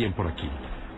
[0.00, 0.48] alguien por aquí.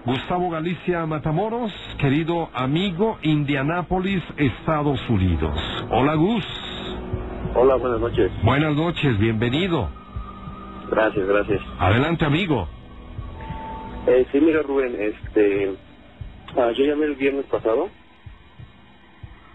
[0.05, 5.59] Gustavo Galicia Matamoros, querido amigo, Indianápolis, Estados Unidos.
[5.91, 6.45] Hola Gus.
[7.57, 8.31] Hola, buenas noches.
[8.45, 9.89] Buenas noches, bienvenido.
[10.89, 11.61] Gracias, gracias.
[11.81, 12.69] Adelante amigo.
[14.07, 15.75] Eh, sí, mira Rubén, este,
[16.57, 17.89] ah, yo llamé el viernes pasado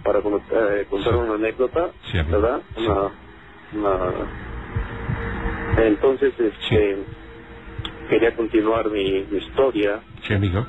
[0.03, 1.19] para eh, contar Sí.
[1.19, 2.17] una anécdota, Sí.
[2.29, 2.61] ¿verdad?
[2.75, 2.85] Sí.
[2.85, 3.11] Una,
[3.73, 4.45] una-
[5.85, 6.97] Entonces, este,
[8.07, 10.01] quería continuar mi, mi historia.
[10.23, 10.65] Sí, amigo.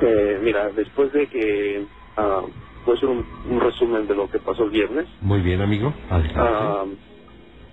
[0.00, 4.64] Eh, mira, después de que, voy a hacer un, un resumen de lo que pasó
[4.64, 5.08] el viernes.
[5.20, 5.92] Muy bien, amigo.
[6.10, 6.84] Ah,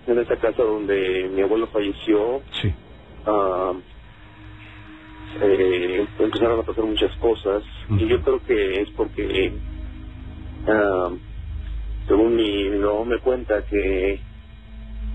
[0.08, 2.73] en esa casa donde mi abuelo falleció, sí.
[3.25, 3.73] ah,
[5.42, 9.58] eh, empezaron a pasar muchas cosas y yo creo que es porque
[10.67, 11.09] ah,
[12.08, 14.22] según mi, mamá me cuenta que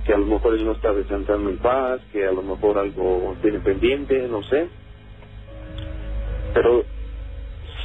[0.09, 3.37] que a lo mejor él no está descansando en paz que a lo mejor algo
[3.42, 4.70] tiene pendiente no sé
[6.55, 6.83] pero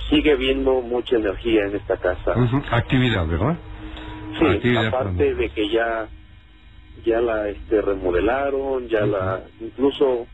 [0.09, 2.33] sigue habiendo mucha energía en esta casa
[2.71, 3.57] Actividad, ¿verdad?
[4.39, 6.07] Sí, Actividad aparte de que ya
[7.03, 10.25] ya la este remodelaron, ya la incluso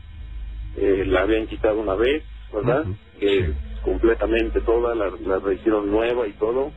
[0.76, 2.84] eh, la habían quitado una vez, ¿verdad?
[3.18, 3.52] Que sí.
[3.82, 6.70] completamente toda la, la rehicieron nueva y todo.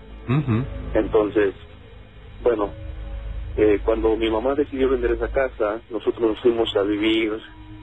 [0.96, 1.54] Entonces,
[2.42, 2.72] bueno,
[3.58, 7.34] eh, cuando mi mamá decidió vender esa casa, nosotros nos fuimos a vivir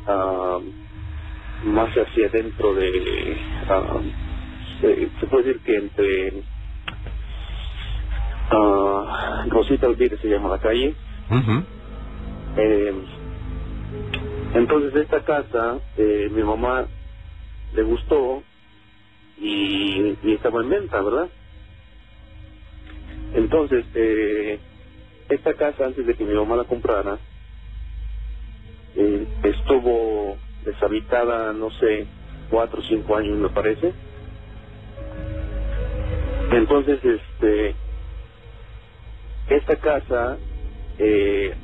[0.07, 0.59] ah,
[1.65, 3.37] más hacia dentro de,
[3.69, 4.01] ah,
[4.81, 6.43] se, se puede decir que entre
[8.51, 10.95] ah, Rosita Alvire se llama la calle.
[12.57, 12.95] Eh,
[14.55, 16.87] entonces esta casa, eh, mi mamá
[17.75, 18.43] le gustó
[19.39, 21.29] y, y estaba en venta, ¿verdad?
[23.35, 24.59] Entonces, eh,
[25.31, 27.19] esta casa antes de que mi mamá la comprara,
[28.97, 32.07] eh, estuvo deshabitada, no sé,
[32.51, 33.93] cuatro o cinco años me parece.
[36.53, 37.75] Entonces, este,
[39.49, 40.37] esta casa,
[40.99, 41.55] eh,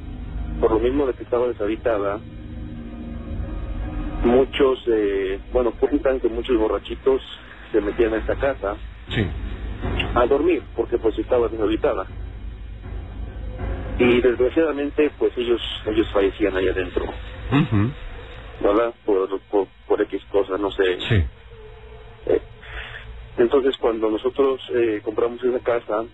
[0.60, 2.20] por lo mismo de que estaba deshabitada,
[4.24, 7.20] muchos, eh, bueno, cuentan que muchos borrachitos
[7.72, 8.76] se metían a esta casa
[9.08, 9.26] Sí.
[10.14, 12.06] a dormir, porque pues estaba deshabitada.
[13.98, 17.04] Y desgraciadamente, pues ellos ellos fallecían ahí adentro,
[18.60, 18.94] ¿verdad?
[19.04, 21.00] Por, por, por X cosas, no sé.
[21.00, 21.24] Sí.
[22.26, 22.42] Eh,
[23.38, 26.04] entonces, cuando nosotros eh, compramos esa casa,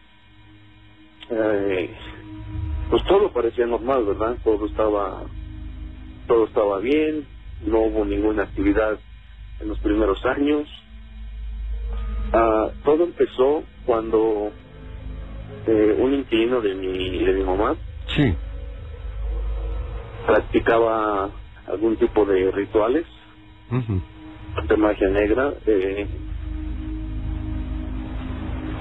[1.31, 1.95] eh,
[2.91, 4.37] pues todo parecía normal, ¿verdad?
[4.45, 5.23] Todo estaba,
[6.29, 7.27] todo estaba bien,
[7.65, 8.99] no hubo ninguna actividad
[9.61, 10.69] en los primeros años.
[12.33, 14.53] Ah, todo empezó cuando
[15.67, 17.77] eh, un inquilino de mi, de mi mamá
[18.09, 18.35] Sí.
[20.27, 21.31] practicaba
[21.67, 23.07] algún tipo de rituales
[24.69, 25.55] de magia negra.
[25.67, 26.07] eh,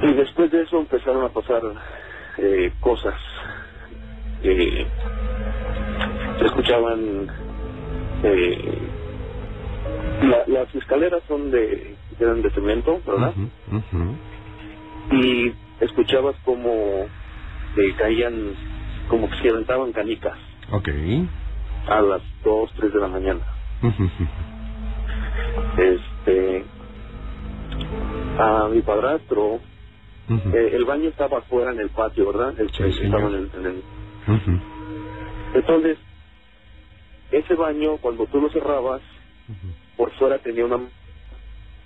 [0.03, 1.61] y después de eso empezaron a pasar
[2.39, 3.15] eh, cosas.
[4.43, 4.87] Eh,
[6.39, 7.27] se escuchaban.
[8.23, 8.77] eh,
[10.23, 13.33] la- las escaleras son de eran de cemento, ¿verdad?
[15.11, 17.05] Y escuchabas como
[17.75, 18.53] que caían,
[19.09, 20.37] como que se aventaban canicas
[20.71, 20.87] Ok.
[21.87, 23.41] a las 2, 3 de la mañana.
[25.77, 26.65] Este,
[28.39, 29.59] a mi padrastro,
[30.53, 32.53] eh, el baño estaba afuera en el patio, ¿verdad?
[32.59, 33.83] El, Sí, estaba en el- en el-
[35.53, 35.97] Entonces,
[37.31, 39.01] ese baño, cuando tú lo cerrabas,
[39.97, 40.89] por fuera tenía una...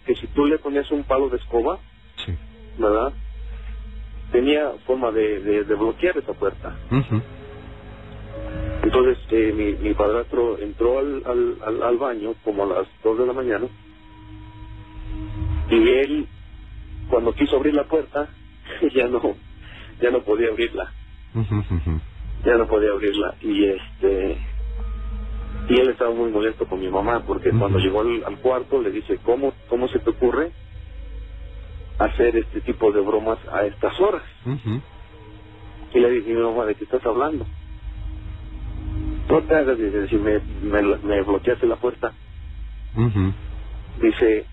[0.06, 1.80] que si tú le ponías un palo de escoba,
[2.18, 2.34] Sí.
[2.78, 3.14] ¿verdad?
[4.32, 6.76] Tenía forma de, de, de bloquear esa puerta.
[8.84, 13.18] Entonces, eh, mi, mi padrastro entró al, al, al, al baño como a las 2
[13.20, 13.68] de la mañana
[15.70, 16.28] y él,
[17.10, 18.30] cuando quiso abrir la puerta,
[18.94, 19.22] ya no,
[20.02, 20.92] ya no podía abrirla,
[22.46, 24.38] ya no podía abrirla y este
[25.68, 28.92] y él estaba muy molesto con mi mamá porque cuando llegó al, al cuarto le
[28.92, 30.52] dice cómo cómo se te ocurre
[32.00, 34.24] hacer este tipo de bromas a estas horas.
[35.94, 37.46] Y le dije mi mamá de qué estás hablando
[39.30, 42.14] no te hagas dice si me, me, me bloqueaste la puerta
[44.02, 44.48] dice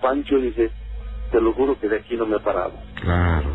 [0.00, 0.72] Pancho dice
[1.30, 3.50] te lo juro que de aquí no me he parado Claro.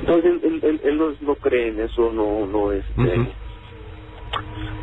[0.00, 3.32] Entonces él, él, él no, no cree en eso no no es Ujú.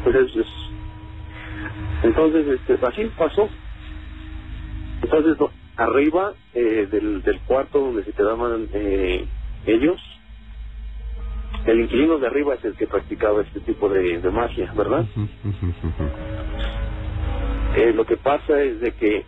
[0.03, 0.69] pues es, es-
[2.03, 3.49] entonces este así pasó.
[5.01, 9.25] Entonces no, arriba eh, del, del cuarto donde se quedaban eh,
[9.65, 9.99] ellos
[11.65, 15.05] el inquilino de arriba es el que practicaba este tipo de, de magia, ¿verdad?
[17.75, 19.25] Eh, lo que pasa es de que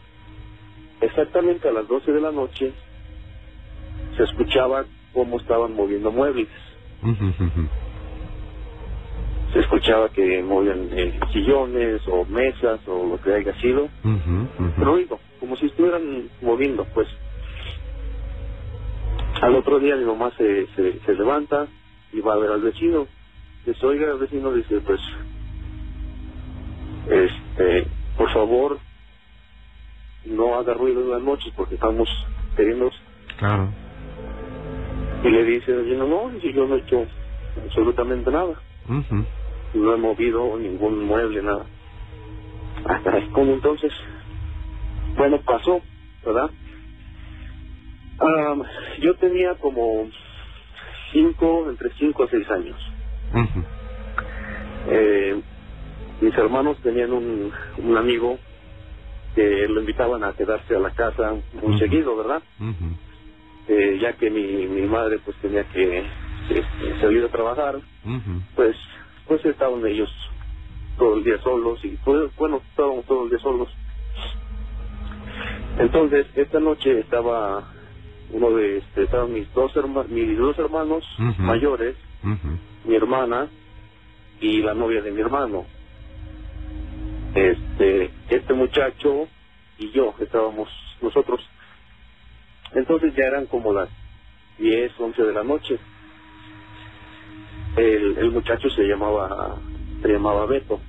[1.01, 2.73] exactamente a las 12 de la noche
[4.15, 6.47] se escuchaba cómo estaban moviendo muebles.
[9.53, 13.89] Se escuchaba que movían eh, sillones o mesas o lo que haya sido.
[14.77, 17.07] Ruido, como si estuvieran moviendo, pues.
[19.41, 21.67] Al otro día mi mamá se, se, se levanta
[22.13, 23.07] y va a ver al vecino.
[23.65, 25.01] Dice, oiga, el vecino dice, pues,
[27.09, 28.77] este, por favor,
[30.25, 32.07] no haga ruido en las noches porque estamos
[32.55, 32.91] queriendo...
[33.37, 33.69] Claro.
[35.23, 37.07] Y le dice no, dice, yo no he hecho
[37.63, 38.61] absolutamente nada.
[38.87, 39.25] Ujú.
[39.73, 41.65] No he movido ningún mueble, nada.
[42.85, 43.91] Hasta como entonces,
[45.17, 45.81] bueno, pasó,
[46.25, 46.51] ¿verdad?
[48.19, 48.63] Am,
[49.01, 50.09] yo tenía como
[51.11, 52.77] cinco, entre cinco a seis años.
[53.33, 53.63] Ujú.
[54.87, 55.41] Eh,
[56.21, 58.39] mis hermanos tenían un, un amigo
[59.35, 62.43] que lo invitaban a quedarse a la casa muy seguido, ¿verdad?
[63.67, 66.05] Eh, ya que mi, mi madre pues tenía que
[66.49, 68.41] este, salir a trabajar, Ujú.
[68.55, 68.75] pues
[69.27, 70.11] pues estaban ellos
[70.97, 73.69] todo el día solos y pues, bueno estábamos todo el día solos
[75.79, 77.67] entonces esta noche estaba
[78.31, 81.03] uno de este, estaban mis dos herma- mis dos hermanos
[81.45, 81.95] mayores
[82.85, 83.49] mi hermana
[84.39, 85.65] y la novia de mi hermano.
[87.33, 89.27] Este este muchacho
[89.77, 90.69] y yo estábamos
[91.01, 91.41] nosotros.
[92.73, 93.89] Entonces ya eran como las
[94.57, 95.79] 10, 11 de la noche.
[97.75, 99.57] El, el muchacho se llamaba
[100.01, 100.79] se llamaba Beto.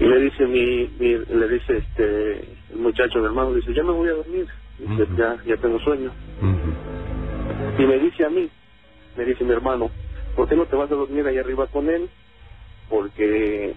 [0.00, 2.38] Y le dice mi, mi- le dice este
[2.72, 4.46] el muchacho mi hermano dice ya me voy a dormir
[4.78, 6.12] dice ya ya tengo sueño
[7.78, 8.48] y me dice a mí
[9.16, 9.90] me dice mi hermano
[10.36, 12.08] ¿por qué no te vas a dormir ahí arriba con él?
[12.88, 13.74] porque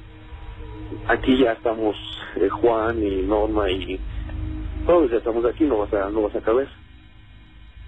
[1.07, 1.95] aquí ya estamos
[2.35, 3.99] eh, Juan y Norma y
[4.85, 6.67] todos ya estamos aquí no vas a no vas a caber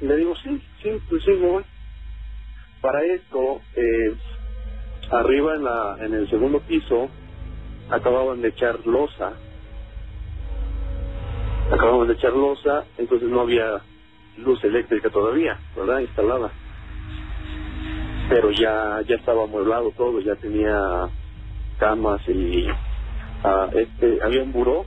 [0.01, 1.63] y le digo sí sí pues sí me voy
[2.81, 4.15] para esto eh,
[5.11, 7.09] arriba en la en el segundo piso
[7.89, 9.33] acababan de echar losa.
[11.71, 13.81] Acababan de echar losa entonces no había
[14.37, 16.51] luz eléctrica todavía verdad instalada.
[18.29, 20.79] Pero ya ya estaba amueblado todo ya tenía
[21.77, 22.67] camas y
[23.43, 24.85] ah, este había un buró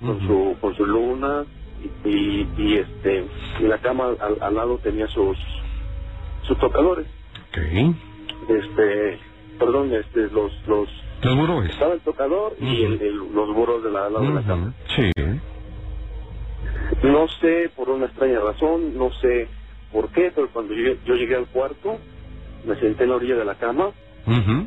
[0.00, 1.44] con su con su luna
[2.04, 3.26] y, y, y, este
[3.58, 5.36] y la cama al, al lado tenía sus
[6.42, 7.06] sus tocadores.
[7.48, 7.94] Ok.
[8.48, 9.18] este
[9.60, 10.88] perdón este los los
[11.22, 11.68] Los burós.
[11.70, 14.74] estaba el tocador y el, el- los burros de la, de la cama.
[14.96, 15.12] Sí.
[17.04, 19.48] no sé por una extraña razón no sé
[19.92, 21.98] por qué pero cuando yo, yo llegué al cuarto
[22.64, 23.90] me senté en la orilla de la cama
[24.26, 24.66] Ujú.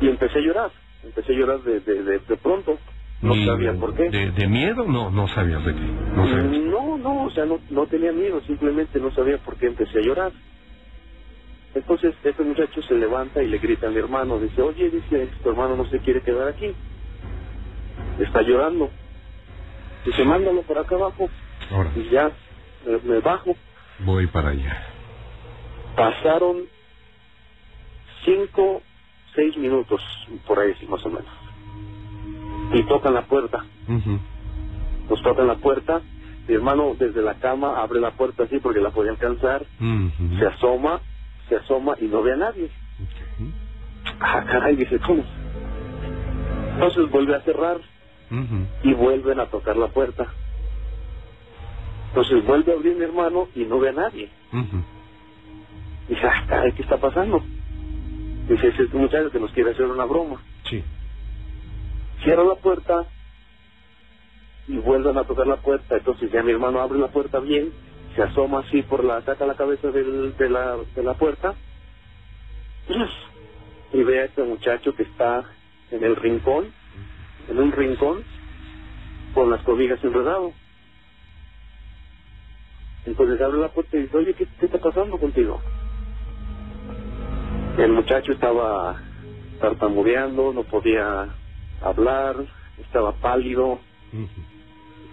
[0.00, 0.70] y empecé a llorar
[1.04, 2.78] empecé a llorar de de, de, de pronto
[3.22, 4.84] no Y sabía por qué De, de miedo?
[4.86, 5.80] No, no sabías de qué.
[6.16, 6.58] No sabías.
[6.62, 10.02] No, no, o sea, no, no tenía miedo, simplemente no sabía por qué empecé a
[10.02, 10.32] llorar.
[11.74, 15.50] Entonces este muchacho se levanta y le grita a mi hermano, dice, oye, dice, tu
[15.50, 16.74] hermano no se quiere quedar aquí,
[18.18, 18.90] está llorando.
[20.04, 21.28] Dice, mándalo por acá abajo
[21.70, 22.32] Ahora, y ya
[22.86, 23.54] me, me bajo.
[24.00, 24.82] voy para allá.
[25.94, 26.64] Pasaron
[28.24, 28.82] cinco,
[29.34, 30.00] seis minutos,
[30.46, 31.30] por ahí sí, más o menos.
[32.72, 33.64] Y tocan la puerta.
[33.88, 34.18] Ujú.
[35.08, 36.00] nos tocan la puerta,
[36.46, 39.66] mi hermano desde la cama abre la puerta así porque la podía alcanzar,
[40.38, 41.00] se asoma,
[41.50, 42.70] se asoma y no ve a nadie.
[44.20, 45.24] Ah, caray, dice, ¿cómo?
[46.74, 47.78] Entonces vuelve a cerrar
[48.82, 50.26] y vuelven a tocar la puerta.
[52.08, 54.30] Entonces vuelve a abrir mi hermano y no ve a nadie.
[56.08, 57.42] Dice, ah, caray, ¿qué está pasando?
[58.48, 60.40] Dice, es este muchacho que nos quiere hacer una broma.
[60.64, 60.82] Sí.
[62.22, 63.04] Cierra la puerta
[64.68, 65.96] y vuelven a tocar la puerta.
[65.96, 67.72] Entonces ya mi hermano abre la puerta bien,
[68.14, 71.54] se asoma así por la, saca la cabeza del, de, la, de la puerta
[73.92, 75.44] y ve a este muchacho que está
[75.90, 76.72] en el rincón,
[77.48, 78.24] en un rincón,
[79.34, 80.52] con las cobijas enredado.
[83.06, 85.60] Entonces abre la puerta y dice, oye, ¿qué, qué está pasando contigo?
[87.78, 89.00] El muchacho estaba
[89.60, 91.28] tartamudeando, no podía
[91.80, 92.36] hablar,
[92.78, 93.78] estaba pálido,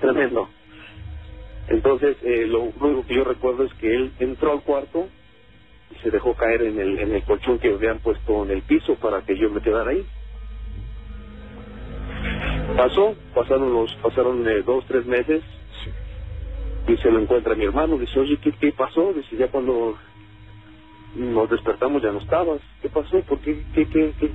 [0.01, 0.49] tremendo.
[1.67, 5.07] Entonces, eh, lo único que yo recuerdo es que él entró al cuarto
[5.91, 8.95] y se dejó caer en el, en el colchón que habían puesto en el piso
[8.95, 10.05] para que yo me quedara ahí.
[12.75, 15.43] Pasó, pasaron los, pasaron eh, dos, tres meses
[16.87, 17.97] y se lo encuentra mi hermano.
[17.97, 19.11] Dice, oye, ¿qué, qué pasó?
[19.13, 19.97] Dice, ya cuando
[21.15, 22.61] nos despertamos, ya no estabas.
[22.81, 23.21] ¿Qué pasó?
[23.21, 23.63] ¿Por qué?
[23.73, 24.31] ¿Qué, qué, qué?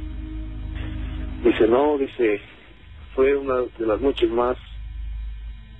[1.44, 2.40] Dice, no, dice,
[3.14, 4.56] fue una de las noches más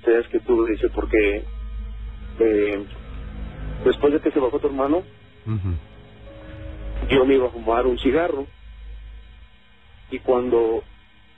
[0.03, 1.45] feas que tuve, dice, porque
[2.41, 2.85] eh,
[3.85, 5.03] después de que se bajó tu hermano,
[7.11, 8.47] yo me iba a fumar un cigarro.
[10.11, 10.83] Y cuando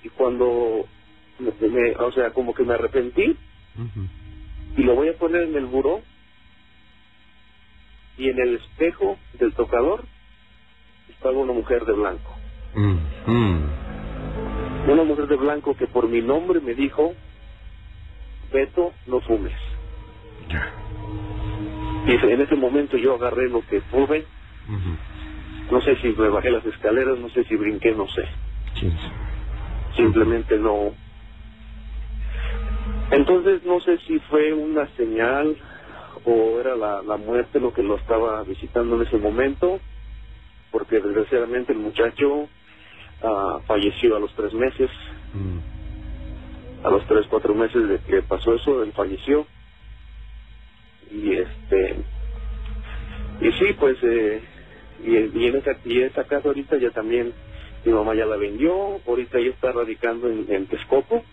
[0.02, 0.84] y cuando
[1.38, 3.36] me- me- o sea como que me arrepentí
[4.76, 6.02] y lo voy a poner en el buró
[8.18, 10.04] y en el espejo del tocador
[11.08, 12.34] estaba una mujer de blanco.
[14.88, 17.14] Una mujer de blanco que por mi nombre me dijo
[18.54, 19.52] Beto no fumes
[20.48, 20.62] Ya.
[22.06, 24.26] y en ese momento yo agarré lo que pude
[24.68, 24.92] Ujú.
[25.74, 28.22] no sé si me bajé las escaleras no sé si brinqué no sé
[28.78, 29.14] ¿Quién sabe?
[29.96, 30.94] simplemente no.
[33.10, 35.56] Entonces no sé si fue una señal
[36.24, 39.80] o era la, la muerte lo que lo estaba visitando en ese momento,
[40.72, 42.48] porque desgraciadamente el muchacho
[43.22, 44.90] ah, falleció a los tres meses,
[45.32, 45.58] Mm.
[46.84, 49.46] A los tres, cuatro meses de que pasó eso, él falleció.
[51.10, 51.96] Y este,
[53.40, 54.42] y sí, pues, eh,
[55.04, 57.32] y, y en esa, y esa casa ahorita ya también,
[57.84, 61.24] mi mamá ya la vendió, ahorita ya está radicando en, en Texcoco,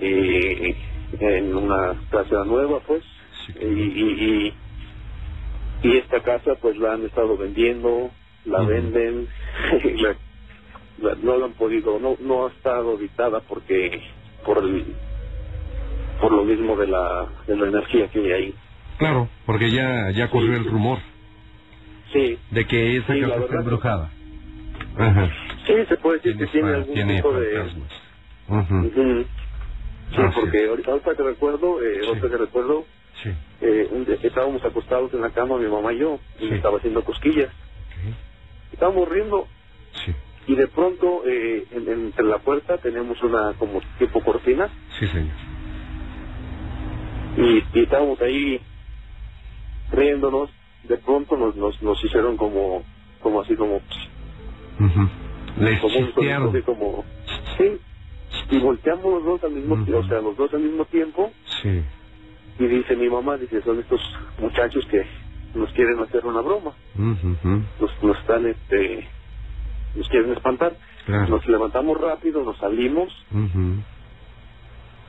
[0.00, 0.76] y
[1.20, 3.02] en una casa nueva, pues,
[3.46, 4.54] Sí, y, y,
[5.82, 8.10] y, y esta casa pues la han estado vendiendo,
[8.44, 9.28] la venden,
[10.02, 10.16] la-
[10.98, 14.02] no la han podido, no, no ha estado habitada porque,
[14.44, 14.94] por el,
[16.20, 18.54] por lo mismo de la, de la energía que hay ahí.
[18.98, 20.98] Claro, porque ya, ya corrió el rumor
[22.12, 24.10] Sí, de que esa Sí, casa está embrujada.
[24.96, 25.30] Ajá.
[25.66, 27.60] sí, se puede decir que tiene algún tiene tipo de...
[28.48, 29.26] Ujú.
[30.10, 32.08] Sí, porque ahorita, ahorita que recuerdo, eh, Sí.
[32.08, 32.86] ahorita que recuerdo,
[33.60, 36.78] eh, un día estábamos acostados en la cama, mi mamá y yo, y me estaba
[36.78, 37.50] haciendo cosquillas.
[38.72, 39.46] Estábamos riendo
[39.92, 40.14] Sí.
[40.48, 45.34] Y de pronto eh, en- entre la puerta tenemos una como tipo cortina Sí, señor.
[47.36, 48.60] y, y estábamos ahí
[49.92, 50.50] riéndonos.
[50.84, 52.82] De pronto nos, nos, nos hicieron como
[53.20, 55.08] como así como Ujú.
[55.58, 56.12] Les como un
[56.50, 57.04] así como
[57.58, 57.78] sí
[58.50, 61.82] y volteamos los dos al mismo tiempo, o sea los dos al mismo tiempo Sí.
[62.60, 64.00] y dice mi mamá dice son estos
[64.38, 65.04] muchachos que
[65.54, 66.72] nos quieren hacer una broma
[67.80, 69.08] nos, nos están este
[69.98, 70.72] nos quieren espantar
[71.06, 71.28] Claro.
[71.28, 73.08] nos levantamos rápido nos salimos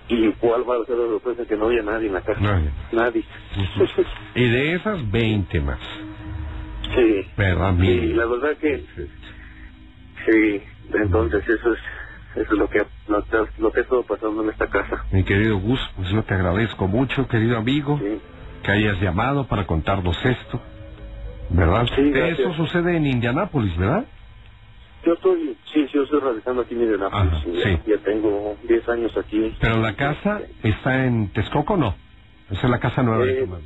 [0.07, 3.23] y cuál va a ser la sorpresa que no había nadie en la casa Nadie.
[4.35, 5.79] Y de esas, 20 más.
[6.95, 8.85] sí ¿Verdad, sí la verdad que
[10.25, 10.61] sí
[10.93, 11.79] entonces eso es
[12.35, 13.25] eso es lo que lo,
[13.57, 16.87] lo que ha estado pasando en esta casa Mi querido Gus, pues yo te agradezco
[16.87, 18.19] mucho, querido amigo, sí
[18.63, 20.61] que hayas llamado para contarnos esto.
[21.49, 21.87] ¿Verdad?
[21.95, 22.11] Sí.
[22.13, 24.05] Eso sucede en Indianápolis, ¿verdad?
[25.05, 27.79] Yo estoy sí sí yo estoy radicando aquí en Indianapolis Ajá, ya, sí.
[27.87, 31.95] ya tengo 10 años aquí Pero la casa está en Texcoco, ¿no?
[32.51, 33.63] Esa es la casa nueva de Eh, tu mami.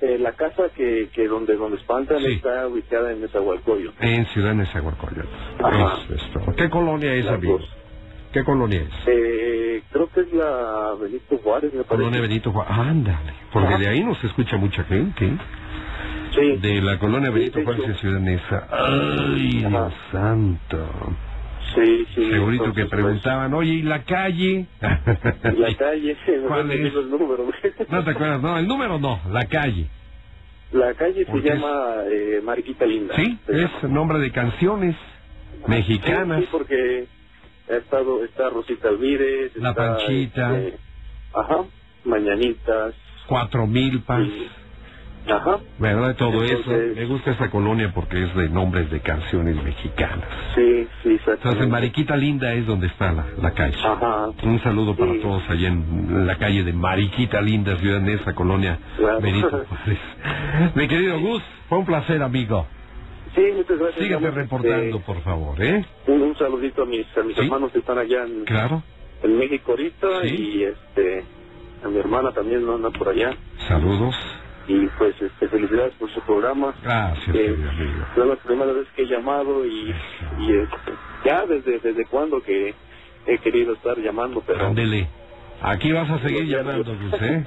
[0.00, 2.32] Eh, la casa que, que donde donde espantan Sí.
[2.32, 5.28] está ubicada en Nezahualcóyotl En Ciudad Nezahualcóyotl.
[6.12, 6.56] Es.
[6.56, 7.60] ¿Qué colonia es, amigo?
[8.32, 8.88] ¿Qué colonia es?
[9.06, 11.88] Eh, creo que es la Benito Juárez, me parece.
[12.02, 12.72] Colonia Benito Juárez.
[12.76, 13.32] Ándale.
[13.52, 13.78] Porque Ajá.
[13.78, 15.36] de ahí nos escucha mucha gente.
[16.34, 16.56] Sí.
[16.56, 17.94] De la colonia Sí, Benito de Juárez en.
[17.96, 18.68] Ciudad Neza.
[18.70, 19.68] ¡Ay, Ajá.
[19.68, 20.88] Dios santo!
[21.74, 22.30] Sí, sí.
[22.30, 24.66] Segurito entonces, que preguntaban, oye, ¿y la calle?
[24.80, 26.16] pues, la calle,
[26.48, 26.80] ¿Cuál no es?
[26.82, 27.46] recuerdo el número.
[27.88, 29.88] No te acuerdas, no, el número no, la calle.
[30.72, 33.14] La calle se llama eh, Mariquita Linda.
[33.14, 33.94] Sí, es llama.
[33.94, 34.96] nombre de canciones
[35.66, 36.38] mexicanas.
[36.40, 37.06] Sí, sí, porque
[37.70, 39.52] ha estado, está Rosita Alvírez.
[39.56, 40.58] La está, Panchita.
[40.58, 40.78] este,
[41.34, 41.64] ajá,
[42.04, 42.94] Mañanitas.
[43.26, 44.48] Cuatro milpas, sí,
[45.28, 45.58] Ajá.
[45.78, 46.16] ¿verdad?
[46.16, 46.70] Todo eso.
[46.96, 50.26] Me gusta esa colonia porque es de nombres de canciones mexicanas.
[50.54, 51.18] Sí, sí.
[51.26, 53.76] Entonces, Mariquita Linda es donde está la, la calle.
[53.84, 54.26] Ajá.
[54.42, 59.20] Un saludo para todos allá en la calle de Mariquita Linda, Ciudad Neza, colonia Claro.
[59.20, 59.64] Benito.
[60.74, 62.66] Mi querido Gus, fue un placer, amigo.
[63.34, 64.10] Sí, muchas gracias.
[64.10, 65.84] Vamos, reportando, este, por favor, ¿eh?
[66.08, 67.42] un, un saludito a mis, a mis Sí.
[67.44, 68.82] hermanos que están allá en, Claro.
[69.22, 70.28] en México ahorita Sí.
[70.56, 71.24] y este
[71.84, 73.30] a mi hermana también no anda por allá
[73.68, 74.14] Saludos.
[74.68, 78.06] Y pues este felicidades por su programa Gracias, Eh, amigo.
[78.16, 79.94] es la primera vez que he llamado y,
[80.38, 80.92] y este,
[81.24, 82.74] ya desde desde cuando que
[83.26, 85.08] he querido estar llamando pero Ándele.
[85.60, 86.92] Aquí vas a seguir llamando.
[86.96, 87.44] Gus, ¿eh?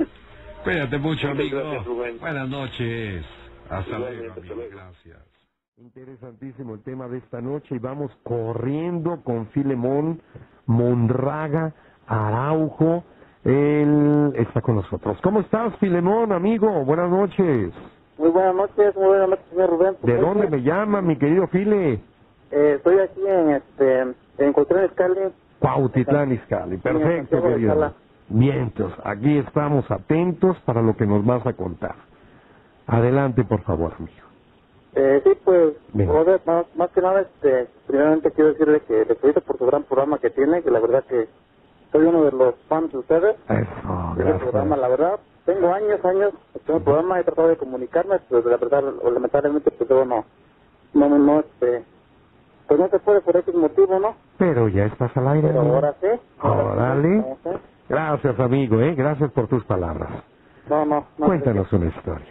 [0.64, 1.60] Cuídate mucho, amigo.
[1.60, 2.18] gracias, Rubén.
[2.20, 3.26] Buenas noches.
[3.70, 4.56] Hasta luego, hasta amigo.
[4.56, 4.72] luego.
[4.76, 5.18] Gracias.
[5.78, 10.22] Interesantísimo el tema de esta noche y vamos corriendo con Filemón
[10.66, 11.74] Mondraga
[12.08, 13.04] Araujo.
[13.46, 15.20] Él está con nosotros.
[15.22, 16.84] ¿Cómo estás, Filemón, amigo?
[16.84, 17.72] Buenas noches.
[18.18, 19.96] Muy buenas noches, muy buenas noches, señor Rubén.
[20.02, 20.52] ¿De dónde bien.
[20.52, 22.00] me llama, mi querido File?
[22.50, 25.20] Eh, estoy aquí en este en Cotlán Escali.
[25.60, 26.78] Cuautitlán Izcalli.
[26.78, 27.74] Perfecto, de querido.
[27.74, 27.94] Sala.
[28.30, 31.96] Vientos, aquí estamos atentos para lo que nos vas a contar.
[32.88, 34.25] Adelante, por favor, amigo.
[34.96, 36.10] Eh, sí, pues, Bien.
[36.75, 40.32] Más que nada, este, primeramente quiero decirle que le felicito por su gran programa que
[40.32, 41.28] tiene, que la verdad que
[41.92, 43.36] soy uno de los fans de ustedes.
[43.48, 44.80] Eso, de ese programa, gracias.
[44.80, 46.34] la verdad, tengo años, años,
[46.68, 50.24] en el programa he tratado de comunicarme, pero la verdad, lamentablemente, pues no, no,
[50.94, 51.84] no, no, este,
[52.68, 54.15] pues no se puede por X motivo, ¿no?
[54.38, 55.48] Pero ya estás al aire.
[55.50, 55.75] Pero amigo.
[55.75, 56.08] ahora sí.
[56.39, 57.08] ahora sí, Órale.
[57.18, 57.58] no sé.
[57.88, 58.96] Gracias, amigo, ¿eh?
[58.96, 60.10] Gracias por tus palabras.
[60.68, 61.25] No, no, no.
[61.27, 62.25] Cuéntanos una historia.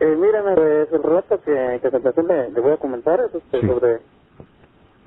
[0.00, 3.34] Eh, mírame, pues, el relato que, que a continuación le, le voy a comentar es
[3.34, 3.66] este, Sí.
[3.66, 4.00] sobre,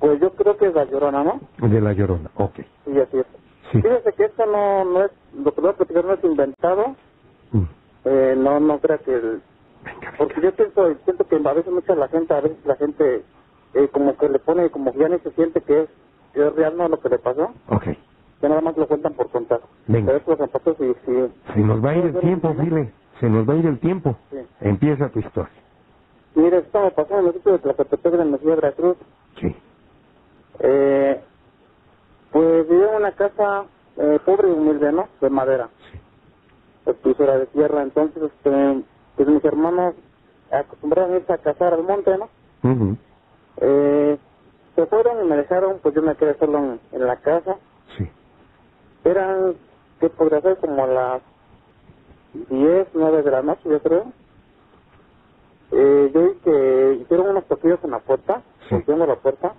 [0.00, 1.40] pues yo creo que es la llorona, ¿no?
[1.68, 2.54] De la llorona, ok.
[2.84, 3.26] Sí, así es.
[3.72, 6.96] Fíjese que esto no, no es, lo que voy a platicar no es inventado,
[7.52, 7.62] Mm.
[8.04, 9.40] eh, no, no crea que el,
[9.84, 13.22] Venga, porque yo pienso, siento que a veces mucha la gente, a veces la gente,
[13.74, 15.88] eh, como que le pone, como que ya ni se siente que es,
[16.34, 16.88] que es real, ¿no?
[16.88, 17.84] Lo que le pasó, Ok.
[18.40, 19.60] que nada más lo cuentan por contar.
[19.86, 20.12] Venga.
[20.26, 21.12] Pero eso pasó, sí, sí.
[21.54, 22.62] Se nos va a ir el tiempo, ¿no?
[22.64, 22.92] File.
[23.20, 24.16] Se nos va a ir el tiempo.
[24.30, 24.38] Sí.
[24.60, 25.52] Empieza tu historia.
[26.34, 28.96] Mire, esto me pasó en el sitio de Tlacatepec de Mesía Veracruz.
[29.40, 29.56] Sí.
[30.60, 31.20] Eh,
[32.32, 33.64] pues vivía en una casa
[33.96, 35.08] eh, pobre y humilde, ¿no?
[35.20, 35.68] De madera.
[35.90, 35.98] Sí.
[36.86, 38.82] El piso era de tierra, entonces, este,
[39.16, 39.94] pues mis hermanos
[40.50, 42.28] acostumbraban irse a cazar al monte, ¿no?
[43.60, 44.18] Eh,
[44.76, 47.56] se fueron y me dejaron, pues yo me quedé solo en, en la casa.
[47.96, 48.08] Sí.
[49.04, 49.54] Eran,
[50.00, 50.56] ¿qué podría ser?
[50.58, 51.20] Como las
[52.48, 54.12] 10, 9 de la noche, yo creo.
[55.72, 58.76] Eh, yo vi que hicieron unos toquillos en la puerta, Sí.
[58.86, 59.54] la puerta.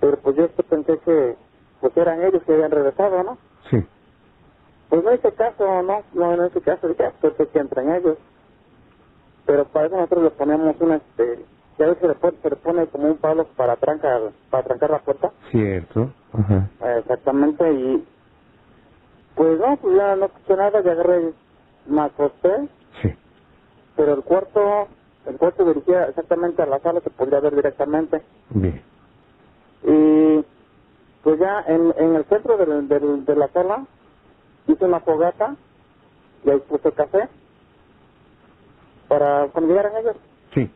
[0.00, 1.36] Pero pues yo este pensé que
[1.82, 3.38] pues eran ellos que habían regresado, ¿no?
[3.68, 3.84] Sí.
[4.88, 8.16] Pues no hice caso, no, no, no hice caso, dije, ah, pues que entran ellos.
[9.44, 11.44] Pero para eso nosotros le ponemos una, este,
[11.78, 14.90] ya ves que le pone, se le pone como un palo para trancar, para trancar
[14.90, 15.32] la puerta.
[15.50, 16.12] Cierto.
[16.32, 16.70] Ajá.
[16.98, 18.06] Exactamente, y
[19.34, 21.32] pues no, pues ya no escuché nada, ya agarré,
[21.86, 22.68] me acosté,
[23.02, 23.12] Sí.
[23.96, 24.86] pero el cuarto,
[25.26, 28.22] el cuarto dirigía exactamente a la sala, se podría ver directamente.
[28.50, 28.80] Bien.
[29.84, 30.11] Y
[31.22, 33.86] pues ya en, en el centro de la sala
[34.66, 35.56] hice una fogata
[36.44, 37.28] y ahí puse café
[39.08, 40.16] para cuando llegaran ellos.
[40.54, 40.70] Sí.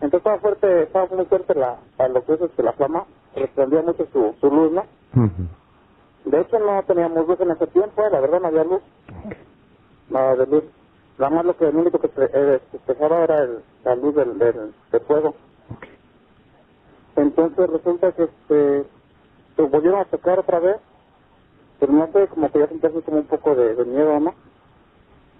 [0.00, 4.06] Entonces estaba fuerte, estaba muy fuerte la, a lo que es la flama, resplandía mucho
[4.12, 4.84] su, su luz, ¿no?
[5.14, 5.48] Ujú.
[6.30, 8.82] De hecho no teníamos luz en ese tiempo, la verdad no había luz,
[10.10, 10.64] nada de luz.
[11.18, 14.72] Nada más lo que, lo único que eh, despejaba era el, la luz del, del,
[14.92, 15.30] del fuego.
[15.70, 15.86] Ok.
[17.16, 18.84] Entonces resulta que este,
[19.58, 20.78] se volvieron a tocar otra vez,
[21.80, 24.34] pero no sé, como que ya sentí así como un poco de, de miedo, ¿no?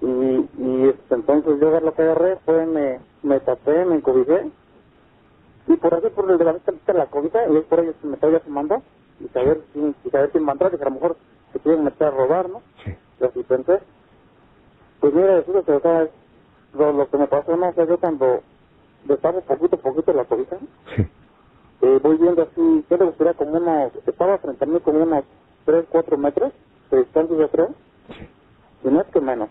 [0.02, 4.50] Y, y este, entonces yo lo que agarré fue, me, me tapé, me encobijé,
[5.68, 8.14] y por así, por el de la vista, la cobija, y es por ello me
[8.14, 8.82] estaba fumando,
[9.20, 11.16] y saber, si- y saber quién entrar, dije, a lo mejor
[11.52, 12.62] se quieren meter a robar, ¿no?
[12.84, 12.96] Sí.
[13.20, 13.80] Y así pensé.
[15.00, 16.08] Pues mira, resulta que, o sea,
[16.74, 18.42] lo, lo que me pasó, no, o sea, yo cuando
[19.04, 20.58] destapo poquito a poquito la cobija,
[20.96, 21.08] Sí.
[21.82, 25.24] Eh, voy viendo así, yo le gustaría como unos, estaba frente a mí como unos
[25.64, 26.52] 3, 4 metros
[26.90, 27.74] de distancia, yo creo,
[28.08, 28.28] Sí.
[28.84, 29.50] y no es que menos.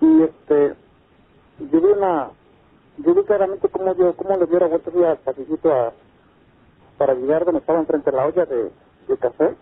[0.00, 0.76] Y este,
[1.60, 2.30] yo vi una,
[2.98, 5.92] yo vi claramente cómo yo, cómo le diera vuelta así al pasillito a,
[6.98, 8.72] para llegar donde estaba enfrente de la olla de,
[9.08, 9.56] de café.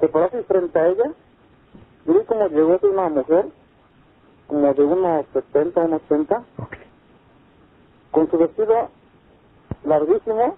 [0.00, 1.12] Que por así frente a ella,
[2.06, 3.46] yo vi como llegó así una mujer,
[4.46, 6.76] como de unos 70, unos 80, Ok.
[8.12, 8.90] con su vestido
[9.84, 10.56] larguísimo,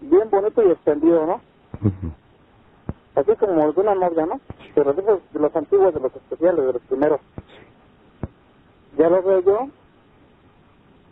[0.00, 1.40] bien bonito y extendido, ¿no?
[3.14, 4.40] Así como de una novia, ¿no?
[4.74, 7.20] Pero de esos, de los antiguos, de los especiales, de los primeros.
[8.96, 9.68] Ya lo veo yo,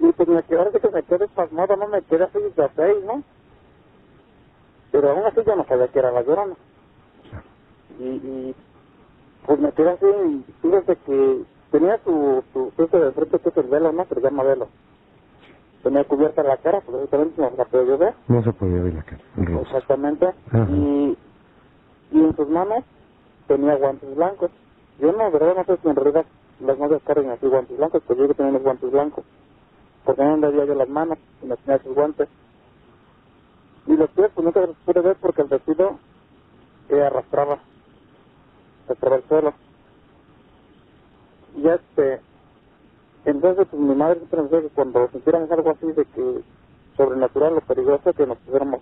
[0.00, 2.70] y pues me quedé, ahora sí que me quedé pasmado, no me quedé así de
[2.76, 3.22] seis, ¿no?
[4.92, 6.54] Pero aún así yo no sabía que era la llorona.
[7.98, 8.54] Y, y
[9.46, 13.48] pues me quedé así, y fíjate que tenía su, su, su ese de frente que
[13.50, 14.04] es el velo, ¿no?
[14.06, 14.68] Se llama velo.
[15.82, 18.14] Tenía cubierta la cara, pues también no la podía ver.
[18.26, 19.22] No se podía ver la cara.
[19.36, 19.58] El.
[19.58, 20.26] Exactamente.
[20.50, 20.66] Ajá.
[20.70, 21.16] Y,
[22.10, 22.84] y en sus manos
[23.46, 24.50] tenía guantes blancos.
[24.98, 26.26] Yo no, verdad no sé si en realidad
[26.60, 29.24] las novias cargan así guantes blancos, pero yo que tenía unos guantes blancos.
[30.04, 32.28] Porque no andaba yo las manos y no tenía sus guantes.
[33.86, 35.98] Y los pies pues nunca los pude ver porque el vestido
[36.88, 37.58] que arrastraba,
[38.86, 39.54] arrastraba el suelo.
[41.56, 42.20] Y este,
[43.30, 46.40] entonces pues mi madre siempre nos decía que cuando sintiéramos algo así de que
[46.96, 48.80] sobrenatural o peligroso que nos pusiéramos,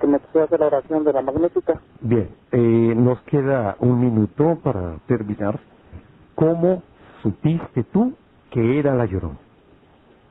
[0.00, 1.80] que me pusiera a hacer la oración de la magnífica.
[2.00, 5.58] Bien, eh, nos queda un minuto para terminar.
[6.34, 6.82] ¿Cómo
[7.22, 8.14] supiste tú
[8.50, 9.38] que era la llorona?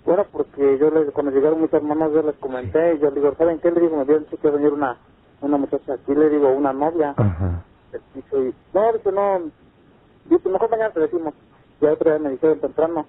[0.06, 3.36] Bueno, porque yo le, cuando llegaron mis hermanos yo les comenté, y yo le digo,
[3.38, 3.71] ¿saben qué?
[3.71, 4.97] Le digo, me habían dicho que venir una,
[5.41, 7.13] una muchacha aquí, le digo, una novia.
[7.17, 7.65] Ajá.
[8.15, 9.41] Dice, no, dice, no,
[10.30, 11.34] dice, mejor mañana te decimos.
[11.82, 13.06] Y otra vez me dijeron temprano.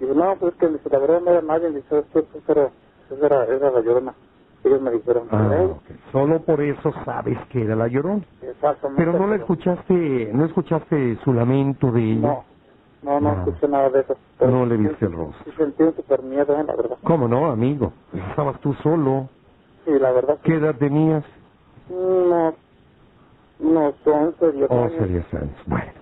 [0.00, 2.70] Dice, no, pues es que la verdad no era nadie, dice, es que eso era,
[3.22, 4.14] era, era la llorona.
[4.64, 5.82] Ellos me dijeron, Ah, "Eh, ok.
[6.10, 8.24] Solo por eso sabes que era la llorona.
[8.42, 12.20] exactamente, Pero no la pero- escuchaste, no escuchaste su lamento de ella.
[12.28, 12.44] No,
[13.02, 13.38] no, no, No.
[13.44, 14.16] escuché nada de eso.
[14.40, 15.44] No le sí- viste el rostro.
[15.44, 16.96] Sí sentí un super miedo, eh, la verdad.
[17.04, 17.92] ¿Cómo no, amigo?
[18.30, 19.28] Estabas tú solo.
[19.84, 20.38] Sí, la verdad.
[20.42, 21.24] ¿Qué edad tenías?
[21.90, 22.54] No,
[23.60, 24.70] no, son serios.
[24.70, 25.56] 11, 10 años.
[25.66, 25.92] Bueno,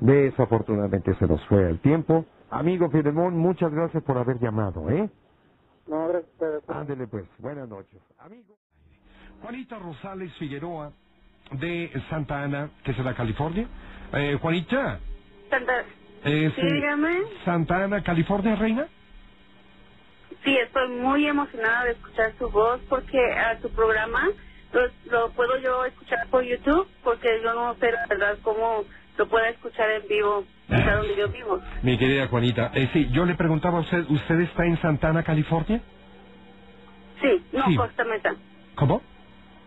[0.00, 2.24] desafortunadamente se nos fue el tiempo.
[2.52, 5.08] Amigo Filemón, muchas gracias por haber llamado, ¿eh?
[5.86, 6.62] No, gracias.
[6.68, 8.00] Ándele pues, buenas noches.
[8.18, 8.54] Amigo.
[9.40, 10.92] Juanita Rosales Figueroa
[11.52, 13.66] de Santa Ana, que será California.
[14.12, 15.00] Eh, Juanita,
[15.48, 15.84] Santa-
[16.24, 17.22] es, Sí, dígame.
[17.44, 18.86] Santa Ana, California, reina.
[20.44, 24.28] Sí, estoy muy emocionada de escuchar su voz porque a su programa
[24.72, 28.84] lo, lo puedo yo escuchar por YouTube porque yo no sé la verdad cómo
[29.16, 31.60] lo pueda escuchar en vivo, acá donde yo vivo.
[31.82, 35.22] Mi querida Juanita, eh, sí, yo le preguntaba a usted, ¿usted está en Santa Ana,
[35.22, 35.80] California?
[37.20, 37.76] Sí, no, Sí.
[37.76, 38.34] Costa Mesa.
[38.74, 39.02] ¿Cómo?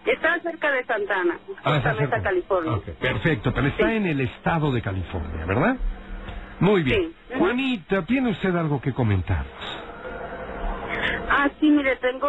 [0.05, 2.21] Está cerca de Santana, Ah, Costa está Mesa.
[2.21, 2.79] California.
[2.99, 3.95] Perfecto, pero está Sí.
[3.95, 5.77] en el estado de California, ¿verdad?
[6.59, 7.13] Muy bien.
[7.27, 7.35] Sí.
[7.39, 9.45] Juanita, ¿tiene usted algo que comentar?
[11.29, 12.27] Ah, sí, mire, tengo,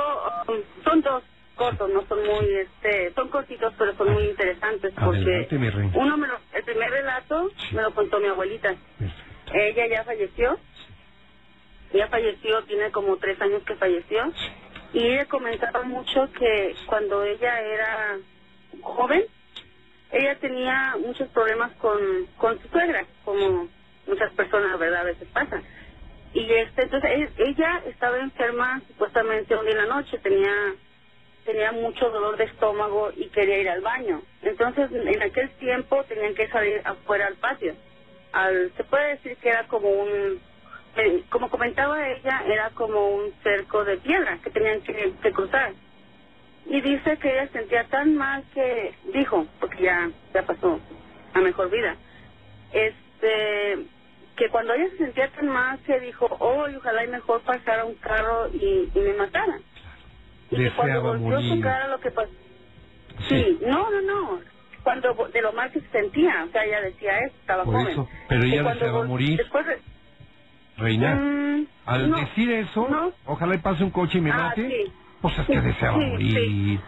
[0.48, 1.22] um, son dos
[1.56, 5.92] cortos, no son muy, este, son cortitos, pero son muy interesantes porque Adelante, mi reina.
[5.96, 7.74] uno me lo, el primer relato Sí.
[7.74, 8.74] me lo contó mi abuelita.
[8.98, 9.52] Perfecto.
[9.54, 10.58] Ella ya falleció.
[11.92, 14.32] Ella falleció, tiene como tres años que falleció.
[14.92, 18.18] Y ella comentaba mucho que cuando ella era
[18.82, 19.24] joven,
[20.12, 21.98] ella tenía muchos problemas con,
[22.36, 23.68] con su suegra, como
[24.06, 25.00] muchas personas, ¿verdad?
[25.00, 25.60] A veces pasa.
[26.34, 30.52] Y este, entonces e- ella estaba enferma supuestamente un día en la noche, tenía
[31.46, 34.20] tenía mucho dolor de estómago y quería ir al baño.
[34.42, 37.74] Entonces, en aquel tiempo tenían que salir afuera al patio.
[38.76, 40.40] Se puede decir que era como un,
[41.30, 45.72] como comentaba ella, era como un cerco de piedra que tenían que, que cruzar.
[46.66, 50.80] Y dice que ella sentía tan mal que dijo, porque ya, ya pasó
[51.32, 51.96] a mejor vida,
[52.72, 53.86] este
[54.36, 57.86] que cuando ella se sentía tan mal que dijo, oh, y ojalá y mejor pasara
[57.86, 59.58] un carro y, y me matara.
[60.50, 61.64] Que cuando Deseaba volvió su morir.
[61.64, 62.30] cara lo que pasó.
[63.28, 64.40] Sí, no, no, no.
[64.82, 67.88] Cuando de lo mal que se sentía, o sea, ella decía eso, estaba Por joven.
[67.88, 69.36] eso, pero ella cuando deseaba vol- morir.
[69.38, 69.80] Después de-
[70.76, 73.12] Reina, Mm, al no, decir eso, no.
[73.24, 74.92] ojalá y pase un coche y me Ah, mate, sí.
[75.22, 76.38] pues es que deseaba Sí, morir.
[76.38, 76.80] sí.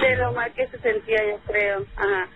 [0.00, 1.84] de lo mal que se sentía, yo creo.
[1.96, 2.28] Ajá.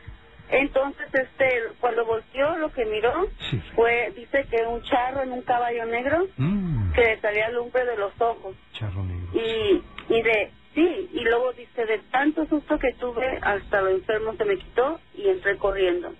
[0.51, 3.62] Entonces, este, cuando volteó, lo que miró Sí.
[3.75, 7.96] fue, dice que un charro en un caballo negro Mm, que le salía lumbre de
[7.96, 8.57] los ojos.
[8.72, 9.29] charro negro.
[9.35, 9.83] Y,
[10.16, 14.44] y de, sí, y luego dice, de tanto susto que tuve, hasta lo enfermo se
[14.44, 16.12] me quitó y entré corriendo.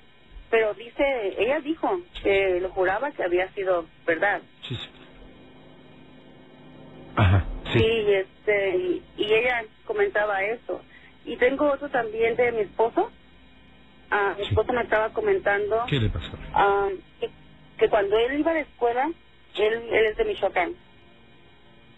[0.51, 4.43] Pero dice, ella dijo que lo juraba que había sido verdad.
[4.63, 4.89] Sí, sí.
[7.17, 7.79] Ajá, sí.
[7.79, 10.83] Y, este, y, y ella comentaba eso.
[11.25, 13.11] Y tengo otro también de mi esposo.
[14.11, 14.51] Ah, mi Sí.
[14.51, 16.37] esposo me estaba comentando ¿Qué le pasó?
[16.53, 16.89] ah,
[17.21, 17.31] que,
[17.79, 19.11] que cuando él iba a la escuela,
[19.57, 20.75] él, él es de Michoacán.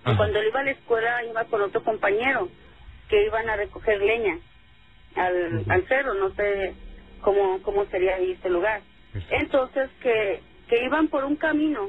[0.04, 0.16] Y Ajá.
[0.16, 2.48] cuando él iba a la escuela iba con otro compañero
[3.08, 4.38] que iban a recoger leña
[5.16, 6.74] al, al cerro, no sé
[7.22, 8.80] cómo, cómo sería ahí ese lugar.
[9.12, 9.36] Perfecto.
[9.36, 11.88] Entonces que, que iban por un camino,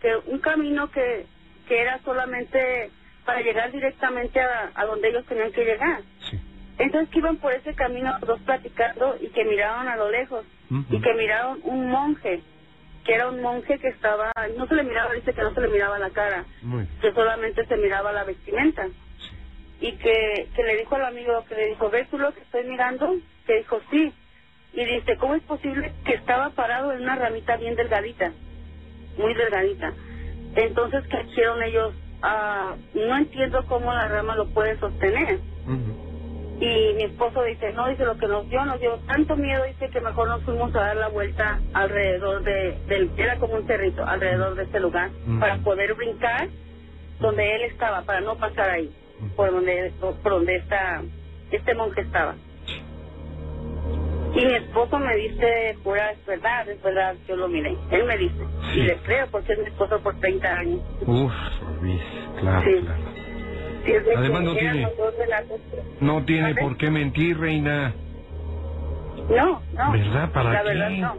[0.00, 1.26] que un camino que,
[1.68, 2.90] que era solamente
[3.24, 6.00] para llegar directamente a, a donde ellos tenían que llegar.
[6.30, 6.38] Sí.
[6.78, 10.44] Entonces que iban por ese camino los dos platicando y que miraron a lo lejos
[10.90, 12.42] y que miraron un monje,
[13.04, 15.68] que era un monje que estaba, no se le miraba, dice que no se le
[15.68, 18.88] miraba la cara, Muy que solamente se miraba la vestimenta.
[19.80, 22.64] Y que, que le dijo al amigo, que le dijo, ¿ves tú lo que estoy
[22.64, 23.16] mirando?
[23.46, 24.12] Que dijo, sí.
[24.72, 28.32] Y dice, ¿cómo es posible que estaba parado en una ramita bien delgadita?
[29.18, 29.92] Muy delgadita.
[30.54, 31.94] Entonces, ¿qué hicieron ellos?
[32.22, 35.40] Ah, no entiendo cómo la rama lo puede sostener.
[35.66, 36.11] Ujú.
[36.64, 39.88] Y mi esposo dice, no, dice, lo que nos dio, nos dio tanto miedo, dice
[39.90, 44.04] que mejor nos fuimos a dar la vuelta alrededor de, del, era como un cerrito,
[44.06, 45.40] alrededor de ese lugar, Mm.
[45.40, 46.48] para poder brincar
[47.18, 48.90] donde él estaba, para no pasar ahí,
[49.34, 51.02] por donde, por donde está,
[51.50, 52.36] este monje estaba.
[54.34, 57.76] Y mi esposo me dice, es verdad, es verdad, yo lo miré.
[57.90, 58.80] Él me dice, Sí.
[58.80, 60.80] y le creo porque es mi esposo por 30 años.
[61.06, 61.32] Uf,
[61.82, 62.00] Luis,
[62.40, 62.80] claro, Sí.
[62.84, 63.21] claro.
[63.84, 64.88] Sí, es de Además que no tiene-.
[66.00, 67.94] No tiene por qué mentir, reina.
[69.28, 69.92] No, no.
[69.92, 70.32] ¿Verdad?
[70.32, 70.68] ¿Para La qué?
[70.68, 71.16] verdad no.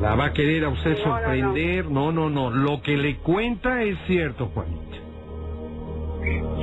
[0.00, 1.16] La va a querer a usted No, no, no.
[1.22, 1.84] sorprender.
[1.86, 2.50] No, no, no.
[2.50, 4.82] Lo que le cuenta es cierto, Juanita.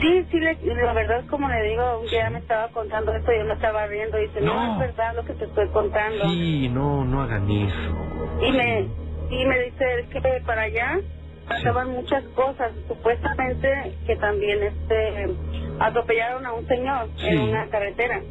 [0.01, 3.31] Sí, sí, le- la verdad es como le digo, un día me estaba contando esto
[3.31, 4.73] y yo me estaba riendo y dice, no, No.
[4.73, 6.25] es verdad lo que te estoy contando.
[6.29, 8.45] Sí, no, no hagan eso.
[8.45, 8.87] Y me,
[9.29, 10.99] y me dice él que para allá
[11.55, 15.35] pasaban muchas cosas, supuestamente que también este
[15.79, 17.27] atropellaron a un señor Sí.
[17.27, 18.21] en una carretera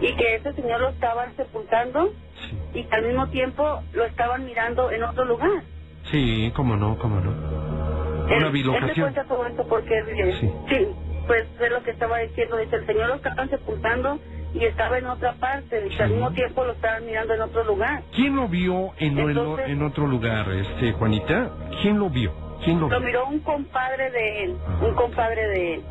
[0.00, 2.58] y que ese señor lo estaban sepultando Sí.
[2.74, 5.62] y que al mismo tiempo lo estaban mirando en otro lugar.
[6.10, 7.30] Sí, cómo no, cómo no.
[7.30, 9.12] Él- Una Él te bilocación.
[9.12, 10.50] cuenta todo esto porque Sí.
[10.68, 10.88] sí.
[11.26, 14.18] pues es lo que estaba diciendo, dice el señor lo estaban sepultando
[14.54, 16.14] y estaba en otra parte, y que al Sí.
[16.14, 18.02] mismo tiempo lo estaban mirando en otro lugar.
[18.14, 21.50] ¿Quién lo vio en, en- Entonces- en otro lugar, este Juanita?
[21.82, 22.32] ¿Quién lo vio?
[22.64, 23.06] ¿Quién lo Lo vio?
[23.06, 24.80] miró un compadre de él, Ah.
[24.82, 25.82] un compadre de él,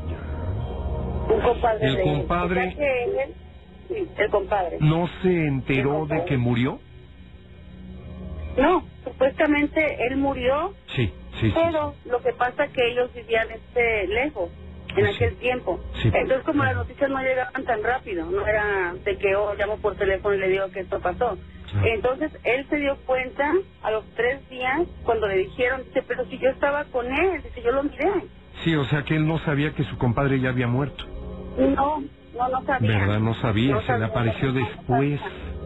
[1.33, 2.75] un compadre El de compadre- él.
[2.75, 4.77] Que sí, el compadre.
[4.81, 6.79] ¿No se enteró de que murió?
[8.57, 11.53] No, supuestamente él murió, Sí, sí, sí.
[11.55, 14.49] pero lo que pasa es que ellos vivían este lejos
[14.95, 15.15] en Sí.
[15.15, 15.79] aquel tiempo.
[16.01, 16.09] Sí.
[16.13, 19.95] Entonces como las noticias no llegaban tan rápido, no era de que yo llamo por
[19.95, 21.37] teléfono y le digo que esto pasó.
[21.71, 21.87] Claro.
[21.87, 26.37] Entonces él se dio cuenta a los tres días cuando le dijeron, dice, pero si
[26.39, 28.11] yo estaba con él, dice, yo lo miré.
[28.63, 31.05] Sí, o sea que él no sabía que su compadre ya había muerto.
[31.57, 32.03] No,
[32.35, 32.97] no, no sabía.
[32.99, 33.19] ¿Verdad?
[33.19, 35.21] No sabía, No se le sabía, apareció no, no después.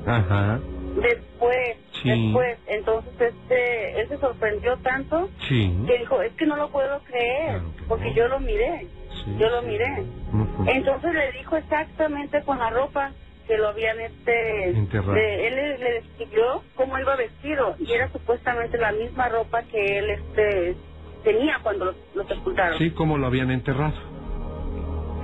[0.05, 0.59] Ajá.
[1.01, 2.09] Después, Sí.
[2.09, 2.57] después.
[2.67, 5.73] Entonces este, él se sorprendió tanto Sí.
[5.87, 8.15] que dijo, es que no lo puedo creer, Claro que porque no.
[8.15, 8.87] yo lo miré,
[9.23, 10.03] Sí, yo lo miré.
[10.31, 10.65] Ujú.
[10.67, 13.11] Entonces le dijo exactamente con la ropa
[13.47, 15.13] que lo habían este Enterrado.
[15.15, 19.99] le- él le, le describió cómo iba vestido y era supuestamente la misma ropa que
[19.99, 20.75] él este
[21.23, 22.77] tenía cuando lo, lo sepultaron.
[22.77, 23.93] Sí, como lo habían enterrado.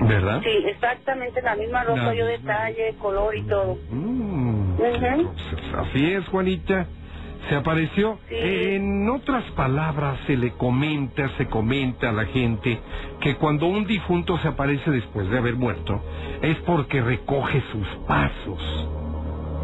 [0.01, 0.41] ¿Verdad?
[0.43, 2.53] Sí, exactamente la misma ropa, La yo misma.
[2.53, 3.77] detalle, color y todo.
[3.89, 4.85] Mm, Ujú.
[4.85, 6.88] entonces, así es, Juanita.
[7.47, 8.19] Se apareció.
[8.28, 8.36] Sí.
[8.36, 12.80] En otras palabras, se le comenta, se comenta a la gente
[13.21, 16.02] que cuando un difunto se aparece después de haber muerto,
[16.41, 18.89] es porque recoge sus pasos.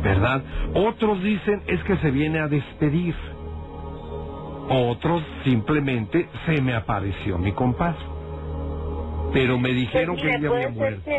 [0.03, 0.43] ¿Verdad?
[0.75, 3.15] Otros dicen es que se viene a despedir.
[4.69, 7.99] Otros simplemente se me apareció mi compadre.
[9.33, 11.11] Pero me dijeron Pues que puede había ser muerto.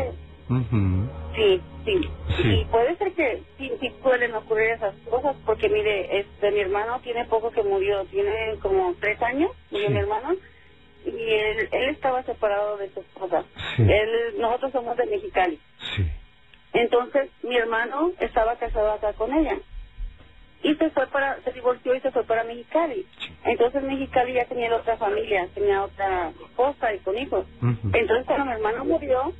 [1.37, 2.01] Sí, sí,
[2.35, 2.43] Sí.
[2.43, 2.67] sí.
[2.71, 7.25] puede ser que sí, sí pueden ocurrir esas cosas, porque mire, este, mi hermano tiene
[7.25, 9.93] poco que murió, tiene como tres años, murió Sí.
[9.93, 10.35] mi hermano,
[11.05, 13.45] y él, él estaba separado de su esposa.
[13.75, 13.83] Sí.
[13.87, 15.59] Él, nosotros somos de Mexicali.
[15.95, 16.05] Sí.
[16.73, 19.57] Entonces, mi hermano estaba casado acá con ella.
[20.63, 23.05] Y se fue para, se divorció y se fue para Mexicali.
[23.45, 27.45] Entonces Mexicali ya tenía otra familia, tenía otra esposa y con hijos.
[27.93, 29.33] Entonces cuando mi hermano murió,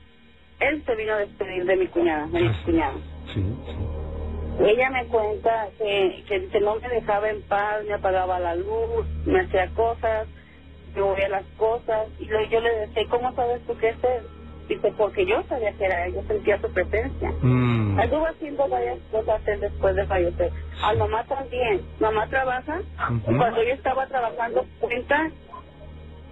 [0.59, 2.63] él se vino a despedir de mi cuñada, de mi Ah, sí.
[2.65, 2.93] cuñada.
[3.33, 4.63] Sí, sí.
[4.65, 9.41] Ella me cuenta que, que no me dejaba en paz, me apagaba la luz, me
[9.41, 10.27] hacía cosas,
[10.95, 12.07] me movía las cosas.
[12.19, 14.23] Y lo- yo le decía, "¿Y ¿cómo sabes tú que es él?
[14.67, 17.31] Dice, porque yo sabía que era él, yo sentía su presencia.
[17.41, 17.99] Mm.
[17.99, 20.51] Anduvo haciendo varias cosas él después de fallecer.
[20.83, 21.81] A mamá también.
[21.99, 22.81] Mamá trabaja.
[23.25, 25.29] Cuando ella estaba trabajando, cuenta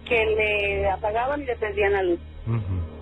[0.06, 2.20] que le apagaban y le perdían la luz.
[2.48, 2.94] Ujú.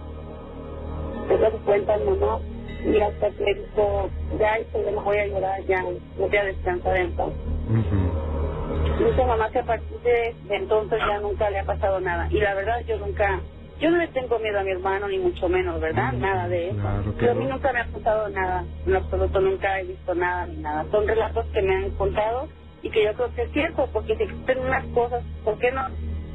[1.30, 2.40] Eso se cuenta mamá.
[2.86, 4.10] Y hasta que dijo,
[4.40, 7.30] ya, hijo, yo no voy a llorar, ya, no voy a descansar en paz.
[7.70, 9.06] Ujú.
[9.10, 12.28] Dice mamá que a partir de de entonces ya nunca le ha pasado nada.
[12.30, 13.40] Y la verdad, yo nunca,
[13.80, 16.12] yo no le tengo miedo a mi hermano, ni mucho menos, ¿verdad?
[16.14, 16.80] Nada de eso.
[16.82, 17.52] claro Pero a mí no.
[17.54, 20.86] nunca me ha pasado nada, en absoluto, nunca he visto nada ni nada.
[20.92, 22.50] Son relatos que me han contado
[22.82, 25.88] y que yo creo que es cierto, porque si existen unas cosas, ¿por qué no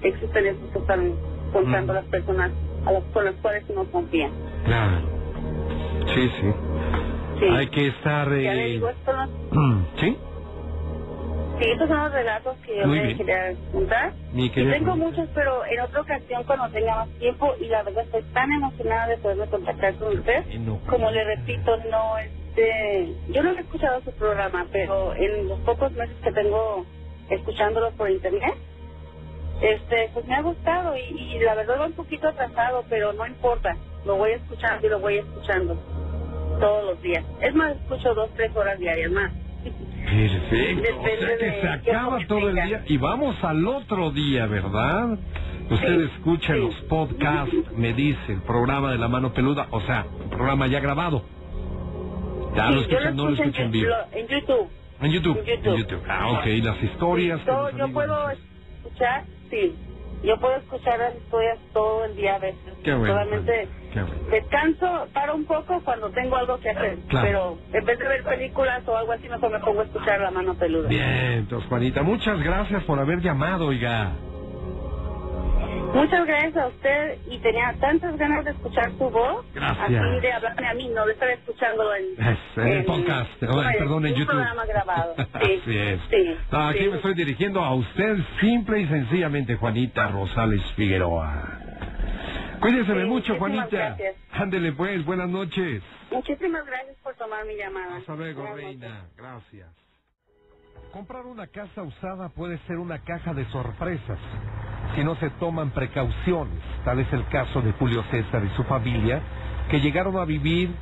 [0.02, 1.12] existen esas que están
[1.52, 2.50] contando las personas
[2.86, 4.30] a las, con las cuales uno confía?
[4.64, 5.02] Claro.
[6.14, 6.54] Sí, sí.
[7.40, 7.46] Sí.
[7.46, 8.28] Hay que estar...
[8.28, 8.68] Ya le Eh...
[8.72, 10.18] digo, esto no, mm, ¿Sí?
[11.58, 14.12] Sí, estos son los relatos que yo Muy me quería contar.
[14.34, 18.22] Y tengo muchos, pero en otra ocasión cuando tenga más tiempo y la verdad estoy
[18.32, 20.44] tan emocionada de poderme contactar con usted.
[20.88, 25.92] Como le repito, no este, yo no he escuchado su programa, pero en los pocos
[25.92, 26.86] meses que tengo
[27.30, 28.54] escuchándolo por internet,
[29.60, 33.26] este, pues me ha gustado y, y la verdad va un poquito atrasado, pero no
[33.26, 35.74] importa, lo voy escuchando y lo voy escuchando
[36.60, 37.24] todos los días.
[37.40, 39.32] Es más, escucho dos, tres horas diarias más.
[39.62, 41.00] Perfecto.
[41.00, 45.18] O sea que se acaba todo el día y vamos al otro día, ¿verdad?
[45.70, 46.60] Usted Sí, escucha sí.
[46.60, 50.80] los podcasts, me dice, el programa de la mano peluda, o sea, el programa ya
[50.80, 51.24] grabado.
[52.56, 53.90] Ya Sí, lo escuchan, no lo escuchan en, vivo.
[54.12, 54.68] en YouTube.
[55.02, 55.38] En YouTube.
[55.46, 56.02] en YouTube.
[56.08, 57.40] Ah, ok, las historias.
[57.44, 59.74] Yo, yo puedo escuchar, sí.
[60.22, 62.74] Yo puedo escuchar las historias todo el día a veces.
[62.82, 64.16] Qué bueno, Solamente qué bueno.
[64.30, 66.98] descanso, paro un poco cuando tengo algo que hacer.
[67.08, 67.26] Claro.
[67.26, 70.30] Pero en vez de ver películas o algo así, mejor me pongo a escuchar la
[70.30, 70.88] mano peluda.
[70.88, 74.12] Bien, entonces, Juanita, muchas gracias por haber llamado, oiga.
[75.98, 79.44] Muchas gracias a usted y tenía tantas ganas de escuchar su voz.
[79.54, 80.02] Gracias.
[80.02, 83.60] Así de hablarme a mí, no de estar escuchándolo en, Es, en el podcast, no,
[83.60, 84.26] Ay, perdón, en YouTube.
[84.28, 85.14] programa grabado.
[85.42, 86.00] Sí, Así es.
[86.10, 86.88] Sí, aquí sí.
[86.88, 91.60] me estoy dirigiendo a usted simple y sencillamente, Juanita Rosales Figueroa.
[92.60, 93.66] Cuídese Sí, mucho, Juanita.
[93.70, 94.16] gracias.
[94.32, 95.82] Ándele pues, buenas noches.
[96.10, 97.96] Muchísimas gracias por tomar mi llamada.
[97.96, 98.80] Hasta luego, Buenas noches.
[98.80, 99.04] reina.
[99.16, 99.87] Gracias.
[100.98, 104.18] Comprar una casa usada puede ser una caja de sorpresas
[104.96, 106.58] si no se toman precauciones.
[106.84, 109.20] Tal es el caso de Julio César y su familia,
[109.70, 110.74] que llegaron a vivir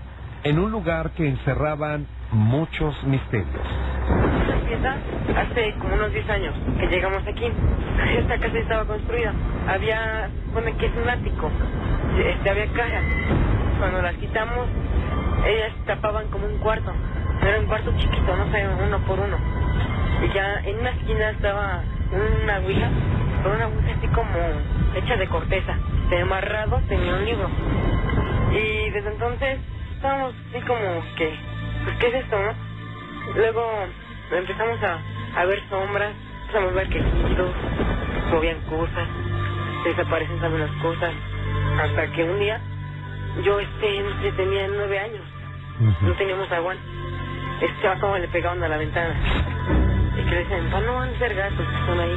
[0.42, 3.61] en un lugar que encerraban muchos misterios.
[5.37, 7.52] hace como unos 10 años que llegamos aquí.
[8.16, 9.35] Esta casa estaba construida.
[9.68, 11.50] Había, pone que es un ático.
[12.24, 13.05] Este, había cajas.
[13.79, 14.66] Cuando las quitamos,
[15.46, 16.90] ellas tapaban como un cuarto.
[17.42, 19.37] Era un cuarto chiquito, no sé, uno por uno.
[20.25, 22.90] Y ya en una esquina estaba una ouija,
[23.42, 24.31] con una ouija así como
[24.94, 25.77] hecha de corteza.
[26.11, 27.49] De amarrado tenía un libro.
[28.53, 29.59] Y desde entonces
[29.94, 31.35] estábamos así como que,
[31.85, 32.53] pues, ¿qué es esto, no?
[33.35, 33.62] Luego
[34.33, 34.99] empezamos a,
[35.40, 37.03] a ver sombras, empezamos a ver que
[38.33, 39.09] movían cosas,
[39.85, 41.12] desaparecen también las cosas,
[41.83, 42.61] hasta que un día
[43.44, 45.22] yo este tenía nueve años,
[46.03, 46.75] no teníamos agua,
[47.61, 49.14] este chavo le pegaban a la ventana
[50.19, 52.16] y que le "Pa, no van a ser gatos que están ahí,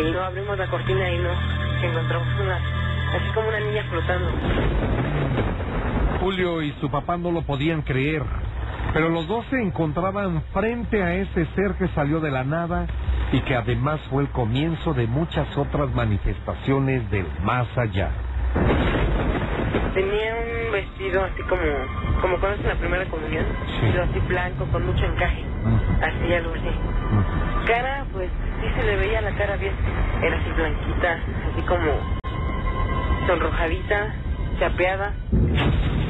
[0.00, 1.30] y no abrimos la cortina y no,
[1.82, 4.30] encontramos una, así como una niña flotando.
[6.20, 8.22] Julio y su papá no lo podían creer,
[8.92, 12.86] pero los dos se encontraban frente a ese ser que salió de la nada
[13.32, 18.10] y que además fue el comienzo de muchas otras manifestaciones del más allá.
[21.06, 21.62] Vestido así como,
[22.20, 23.88] como cuando es la primera comunión, Sí.
[23.92, 25.44] pero así blanco, con mucho encaje,
[26.02, 27.66] así algo así.
[27.68, 28.28] Cara, pues
[28.60, 29.72] sí se le veía la cara bien,
[30.20, 31.12] era así blanquita,
[31.52, 31.84] así como
[33.28, 34.14] sonrojadita,
[34.58, 35.12] chapeada,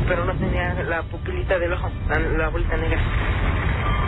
[0.08, 2.98] pero no tenía la pupilita del ojo, la, la bolita negra,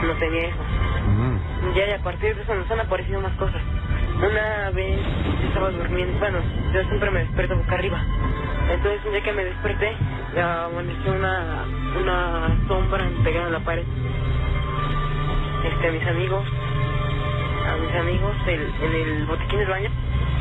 [0.04, 0.62] no tenía eso.
[1.06, 1.74] Mm.
[1.74, 3.60] Ya y a partir de eso nos han aparecido más cosas.
[4.18, 4.98] Una vez
[5.46, 6.38] estaba durmiendo, bueno,
[6.74, 8.02] yo siempre me despierto boca arriba.
[8.68, 9.96] Entonces un día que me desperté,
[10.36, 11.64] amaneció una,
[12.00, 13.84] una sombra pegada en la pared.
[15.64, 16.44] Este, a mis amigos,
[17.64, 19.90] a mis amigos, en el botiquín del baño,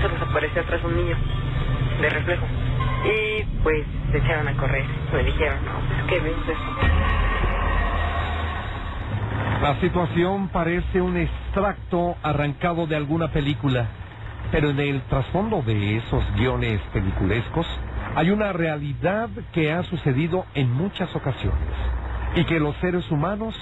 [0.01, 1.15] se les apareció atrás un niño,
[2.01, 2.45] de reflejo.
[3.05, 4.85] Y pues se echaron a correr.
[5.13, 6.96] Me dijeron, no, pues que vemos esto.
[9.67, 13.85] La situación parece un extracto arrancado de alguna película,
[14.49, 17.67] pero en el trasfondo de esos guiones peliculescos
[18.15, 21.67] hay una realidad que ha sucedido en muchas ocasiones
[22.37, 23.53] y que los seres humanos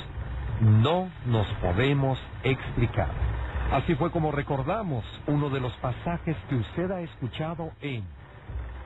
[0.61, 3.09] no nos podemos explicar.
[3.71, 8.03] Así fue como recordamos uno de los pasajes que usted ha escuchado en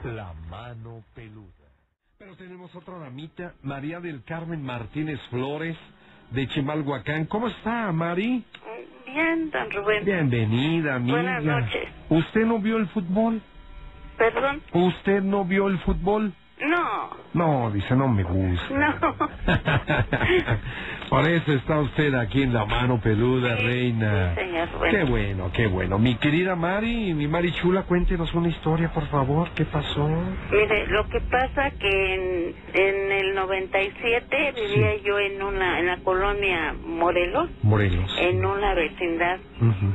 [0.05, 1.51] La mano peluda.
[2.17, 5.75] Pero tenemos otra damita, María del Carmen Martínez Flores,
[6.32, 7.26] de Chimalhuacán.
[7.26, 8.44] ¿Cómo está, Mari?
[9.06, 10.06] Bien, don Rubén.
[10.06, 11.15] Bienvenida, amiga.
[11.15, 11.89] Buenas noches.
[12.10, 13.42] ¿Usted no vio el fútbol?
[14.18, 14.62] Perdón.
[14.74, 16.34] ¿Usted no vio el fútbol?
[16.62, 18.76] No, No, dice, no me gusta.
[18.76, 19.15] no.
[21.10, 24.36] Por eso está usted aquí en la mano peluda, Sí, reina.
[24.36, 24.91] sí, señor Rubén.
[24.91, 25.98] Qué bueno, qué bueno.
[26.00, 29.50] Mi querida Mari, mi Mari Chula, cuéntenos una historia, por favor.
[29.56, 30.08] ¿Qué pasó?
[30.52, 35.98] Mire, lo que pasa que en, en el 97 vivía yo en una en la
[35.98, 38.15] colonia Morelos, Morelos.
[38.19, 39.39] en una vecindad.
[39.62, 39.93] Ujú.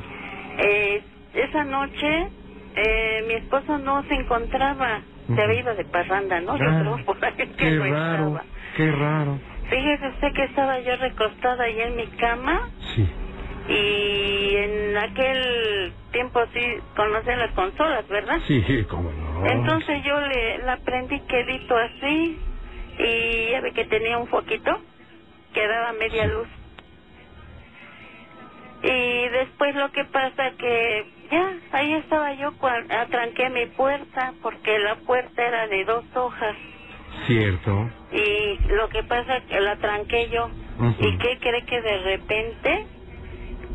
[0.59, 1.03] Eh,
[1.35, 2.29] esa noche
[2.77, 6.57] eh, mi esposo no se encontraba, Se había ido de parranda, ¿no?
[6.57, 8.45] Yo Ah, creo por ahí que Qué no raro, estaba.
[8.77, 9.41] qué raro.
[9.71, 12.61] Fíjese usted que estaba yo recostada ahí en mi cama
[12.95, 13.09] Sí.
[13.69, 16.61] y en aquel tiempo sí
[16.95, 18.39] conocen las consolas, ¿verdad?
[18.47, 19.47] Sí, cómo no.
[19.47, 22.39] Entonces yo le la prendí quedito así
[22.99, 24.79] y ya ve que tenía un foquito
[25.55, 26.49] que daba media luz.
[28.83, 34.79] Y después lo que pasa que ya ahí estaba yo cuando atranqué mi puerta porque
[34.79, 36.57] la puerta era de dos hojas.
[37.27, 37.91] Cierto.
[38.13, 40.49] y lo que pasa que la tranqué yo.
[40.99, 42.87] Y qué cree que de repente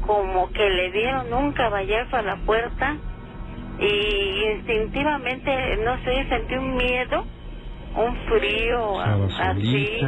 [0.06, 2.98] como que le dieron un caballazo a la puerta
[3.80, 7.26] y instintivamente no sé sentí un miedo
[7.96, 10.00] un frío así.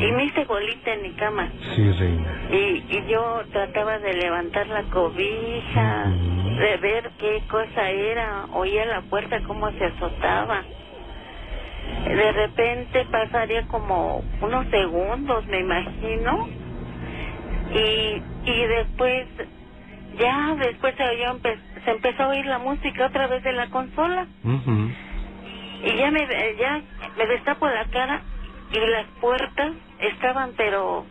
[0.00, 1.48] Y me hice bolita en mi cama.
[1.74, 2.48] Sí, reina.
[2.50, 9.02] Y, y yo trataba de levantar la cobija, de ver qué cosa era, oía la
[9.02, 10.62] puerta cómo se azotaba.
[12.04, 16.48] De repente pasaría como unos segundos, me imagino,
[17.72, 19.26] y, y después,
[20.18, 21.38] ya después se, oyó
[21.84, 24.26] se empezó a oír la música otra vez de la consola.
[25.82, 26.26] Y ya me,
[26.58, 26.82] ya
[27.16, 28.22] me destapo la cara
[28.72, 31.06] y las puertas estaban pero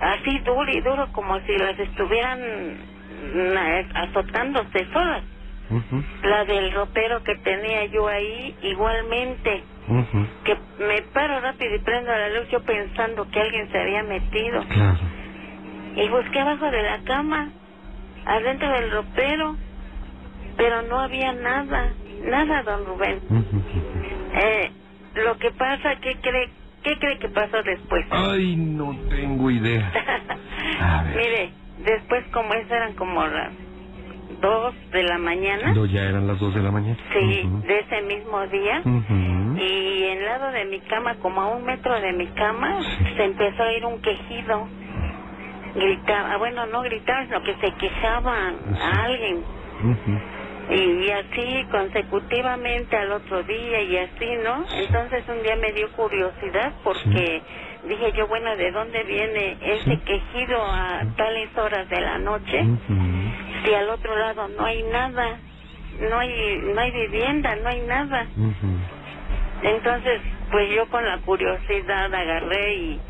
[0.00, 2.40] así duro y duro como si las estuvieran
[2.74, 3.56] mm,
[3.94, 5.22] azotándose solas.
[5.70, 6.02] Ujú.
[6.22, 9.64] La del ropero que tenía yo ahí igualmente,
[10.44, 14.62] que me paro rápido y prendo la luz yo pensando que alguien se había metido.
[14.68, 14.98] Claro.
[15.96, 17.50] Y busqué abajo de la cama,
[18.26, 19.56] adentro del ropero,
[20.56, 21.92] pero no había nada,
[22.22, 23.20] nada, don Rubén.
[24.36, 24.70] Eh,
[25.14, 26.50] lo que pasa, ¿qué cree,
[26.82, 28.04] qué cree que pasó después?
[28.10, 29.92] Ay, no tengo idea.
[30.80, 31.16] A ver.
[31.16, 33.52] Mire, después como eso eran como las
[34.40, 36.96] dos de la mañana, No, ya eran las dos de la mañana.
[37.12, 38.82] sí, de ese mismo día,
[39.56, 43.04] y en lado de mi cama, como a un metro de mi cama, Sí.
[43.16, 44.68] se empezó a oír un quejido.
[45.74, 48.80] Gritaba, bueno, no gritaban, sino que se quejaban Sí.
[48.82, 49.36] a alguien.
[49.84, 50.20] Ujú.
[50.68, 54.64] Y, y así consecutivamente al otro día y así, ¿no?
[54.74, 57.42] Entonces un día me dio curiosidad porque
[57.84, 59.96] dije yo, bueno, ¿de dónde viene ese Sí.
[60.04, 62.64] quejido a tales horas de la noche?
[63.64, 65.40] Si al otro lado no hay nada,
[66.00, 68.26] no hay, no hay vivienda, no hay nada.
[69.62, 73.00] Entonces, pues yo con la curiosidad agarré y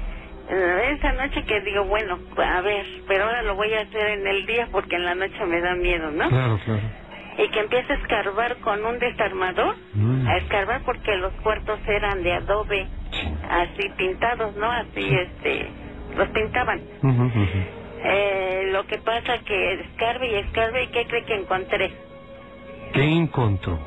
[0.48, 4.26] eh, esa noche que digo, bueno, a ver, pero ahora lo voy a hacer en
[4.26, 6.28] el día porque en la noche me da miedo, ¿no?
[6.28, 6.82] Claro, claro.
[7.38, 10.26] Y que empieza a escarbar con un desarmador, Mm.
[10.28, 12.86] a escarbar porque los cuartos eran de adobe,
[13.50, 14.70] así pintados, ¿no?
[14.70, 15.68] Así, este,
[16.16, 16.80] los pintaban.
[18.08, 21.90] Eh, lo que pasa que escarbe y escarbe, ¿y qué cree que encontré?
[22.92, 23.78] ¿Qué encontró?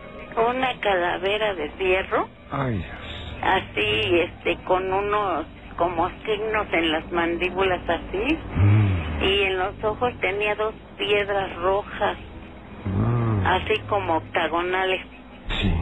[0.50, 3.42] Una calavera de fierro, Ay, Dios.
[3.42, 5.46] así, este, con unos
[5.78, 9.24] como signos en las mandíbulas así, Mm.
[9.24, 12.18] y en los ojos tenía dos piedras rojas,
[12.86, 13.29] Mm.
[13.46, 15.02] Así como octagonales.
[15.62, 15.74] Sí,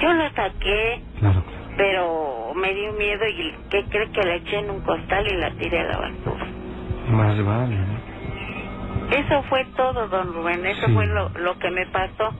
[0.00, 1.74] Yo la saqué, claro, claro.
[1.76, 5.50] pero me dio miedo y ¿qué cree que la eché en un costal y la
[5.52, 6.46] tiré a la basura?
[7.08, 8.06] Más vale, ¿no?
[9.10, 10.92] Eso fue todo, don Rubén, eso Sí.
[10.92, 12.34] fue lo, lo que me pasó.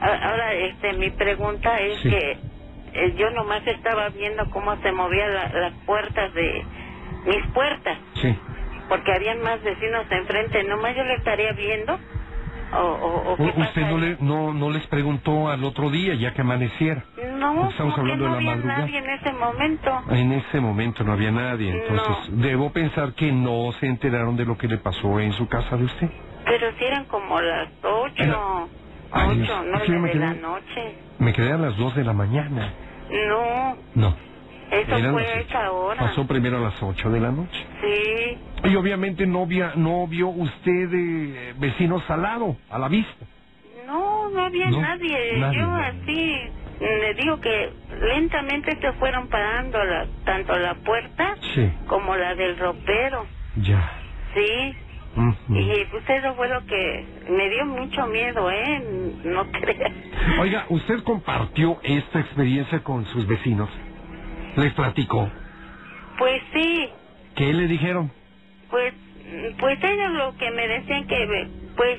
[0.00, 2.10] Ahora, este, mi pregunta es Sí.
[2.10, 2.38] que
[2.98, 6.64] eh, yo nomás estaba viendo cómo se movían la- las puertas de
[7.26, 8.38] mis puertas, Sí.
[8.88, 11.98] porque habían más vecinos enfrente, nomás yo le estaría viendo.
[12.72, 16.14] ¿O, o, o qué U- ¿Usted no, le, no, no les preguntó al otro día,
[16.14, 17.04] ya que amaneciera?
[17.36, 18.80] No, Estamos porque hablando no de la había madrugada.
[18.80, 19.90] nadie en ese momento.
[20.10, 24.56] En ese momento no había nadie, entonces debo pensar que no se enteraron de lo
[24.58, 26.10] que le pasó en su casa de usted.
[26.44, 28.68] Pero si eran como las ocho, Era-
[29.12, 30.98] Ay, ocho, nueve de quedé- la noche.
[31.18, 32.74] Me quedé a las dos de la mañana.
[33.10, 34.16] No, No.
[34.70, 35.40] Eso fue las a ocho.
[35.48, 36.00] esa hora.
[36.00, 37.66] Pasó primero a las ocho de la noche.
[37.80, 38.38] Sí,
[38.70, 43.26] Y obviamente no, via- no vio usted eh, vecinos al lado, a la vista.
[43.86, 45.38] no, no había No, nadie.
[45.38, 45.58] nadie.
[45.60, 46.36] Yo así
[46.80, 51.70] le digo que lentamente se fueron parando la, tanto la puerta Sí.
[51.86, 53.24] como la del ropero.
[53.56, 53.90] Ya.
[54.34, 54.76] Sí,
[55.48, 58.84] y pues eso fue lo que me dio mucho miedo, ¿eh?
[59.24, 59.92] No creas.
[60.40, 63.70] Oiga, ¿usted compartió esta experiencia con sus vecinos?
[64.56, 65.30] ¿Les platicó?
[66.18, 66.90] Pues sí,
[67.36, 68.10] ¿Qué le dijeron?
[68.70, 68.94] Pues,
[69.60, 71.98] pues ellos lo que me decían que, pues,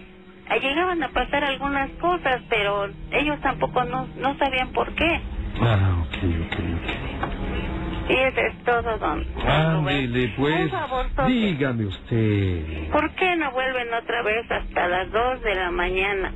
[0.61, 5.21] llegaban a pasar algunas cosas, pero ellos tampoco no, no sabían por qué.
[5.61, 8.09] Ah, ok, ok, ok.
[8.09, 9.25] Y eso es todo, don.
[9.47, 10.61] Ándele, pues.
[10.73, 11.05] Un favor.
[11.27, 12.89] Dígame usted.
[12.91, 16.33] ¿Por qué no vuelven otra vez hasta las dos de la mañana?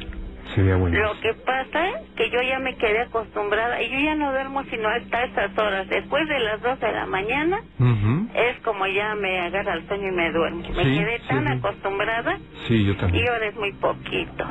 [0.56, 1.00] Sería bueno.
[1.00, 4.64] Lo que pasa es que yo ya me quedé acostumbrada y yo ya no duermo
[4.70, 5.88] sino hasta esas horas.
[5.88, 7.58] Después de las dos de la mañana
[8.36, 10.64] es como ya me agarra el sueño y me duermo.
[10.76, 11.54] Me Sí, quedé tan sí.
[11.54, 12.38] acostumbrada
[12.68, 13.28] Sí, yo y también.
[13.30, 14.46] ahora es muy poquito.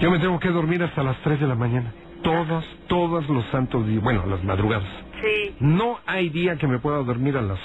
[0.00, 1.94] Yo me tengo que dormir hasta las 3 de la mañana.
[2.22, 4.02] Todos, todos los santos días.
[4.02, 4.88] Bueno, las madrugadas.
[5.22, 5.56] Sí.
[5.60, 7.58] No hay día que me pueda dormir a las...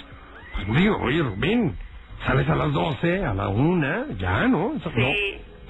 [0.54, 1.78] Pues digo, oye, Rubén,
[2.26, 4.74] sales a las 12, a la 1, ya, ¿no?
[4.76, 5.08] Eso- no.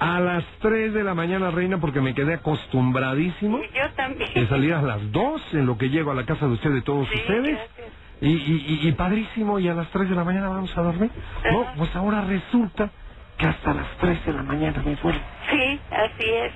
[0.00, 4.32] A las 3 de la mañana, reina, porque me quedé acostumbradísimo Y yo también.
[4.32, 6.82] de salir a las 2 en lo que llego a la casa de usted, de
[6.82, 7.56] todos Sí, ustedes.
[7.56, 7.88] gracias.
[8.20, 11.10] Y, y, padrísimo, y a las 3 de la mañana vamos a dormir.
[11.52, 12.90] No, pues ahora resulta
[13.36, 15.20] que hasta las 3 de la mañana me duermo.
[15.50, 16.52] Sí, así es.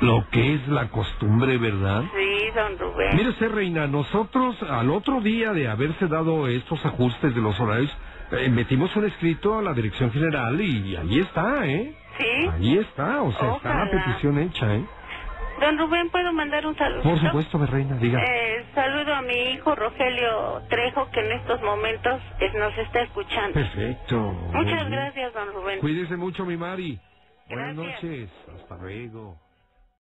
[0.00, 2.02] Lo que es la costumbre, ¿verdad?
[2.16, 3.16] Sí, don Rubén.
[3.16, 7.90] Mire usted, Reina, nosotros al otro día de haberse dado estos ajustes de los horarios,
[8.32, 11.94] eh, metimos un escrito a la Dirección General y ahí está, ¿eh?
[12.22, 12.48] Sí.
[12.50, 13.90] Ahí está, o sea, está la Ojalá.
[13.90, 14.86] petición hecha, ¿eh?
[15.60, 17.02] Don Rubén, ¿puedo mandar un saludo?
[17.02, 18.20] Por supuesto, mi reina, diga.
[18.24, 23.54] Eh, saludo a mi hijo Rogelio Trejo, que en estos momentos eh, nos está escuchando.
[23.54, 24.18] Perfecto.
[24.18, 25.80] Muchas gracias, don Rubén.
[25.80, 26.98] Cuídese mucho, mi Mari.
[27.48, 28.04] Buenas Gracias.
[28.04, 28.30] noches.
[28.56, 29.38] Hasta luego.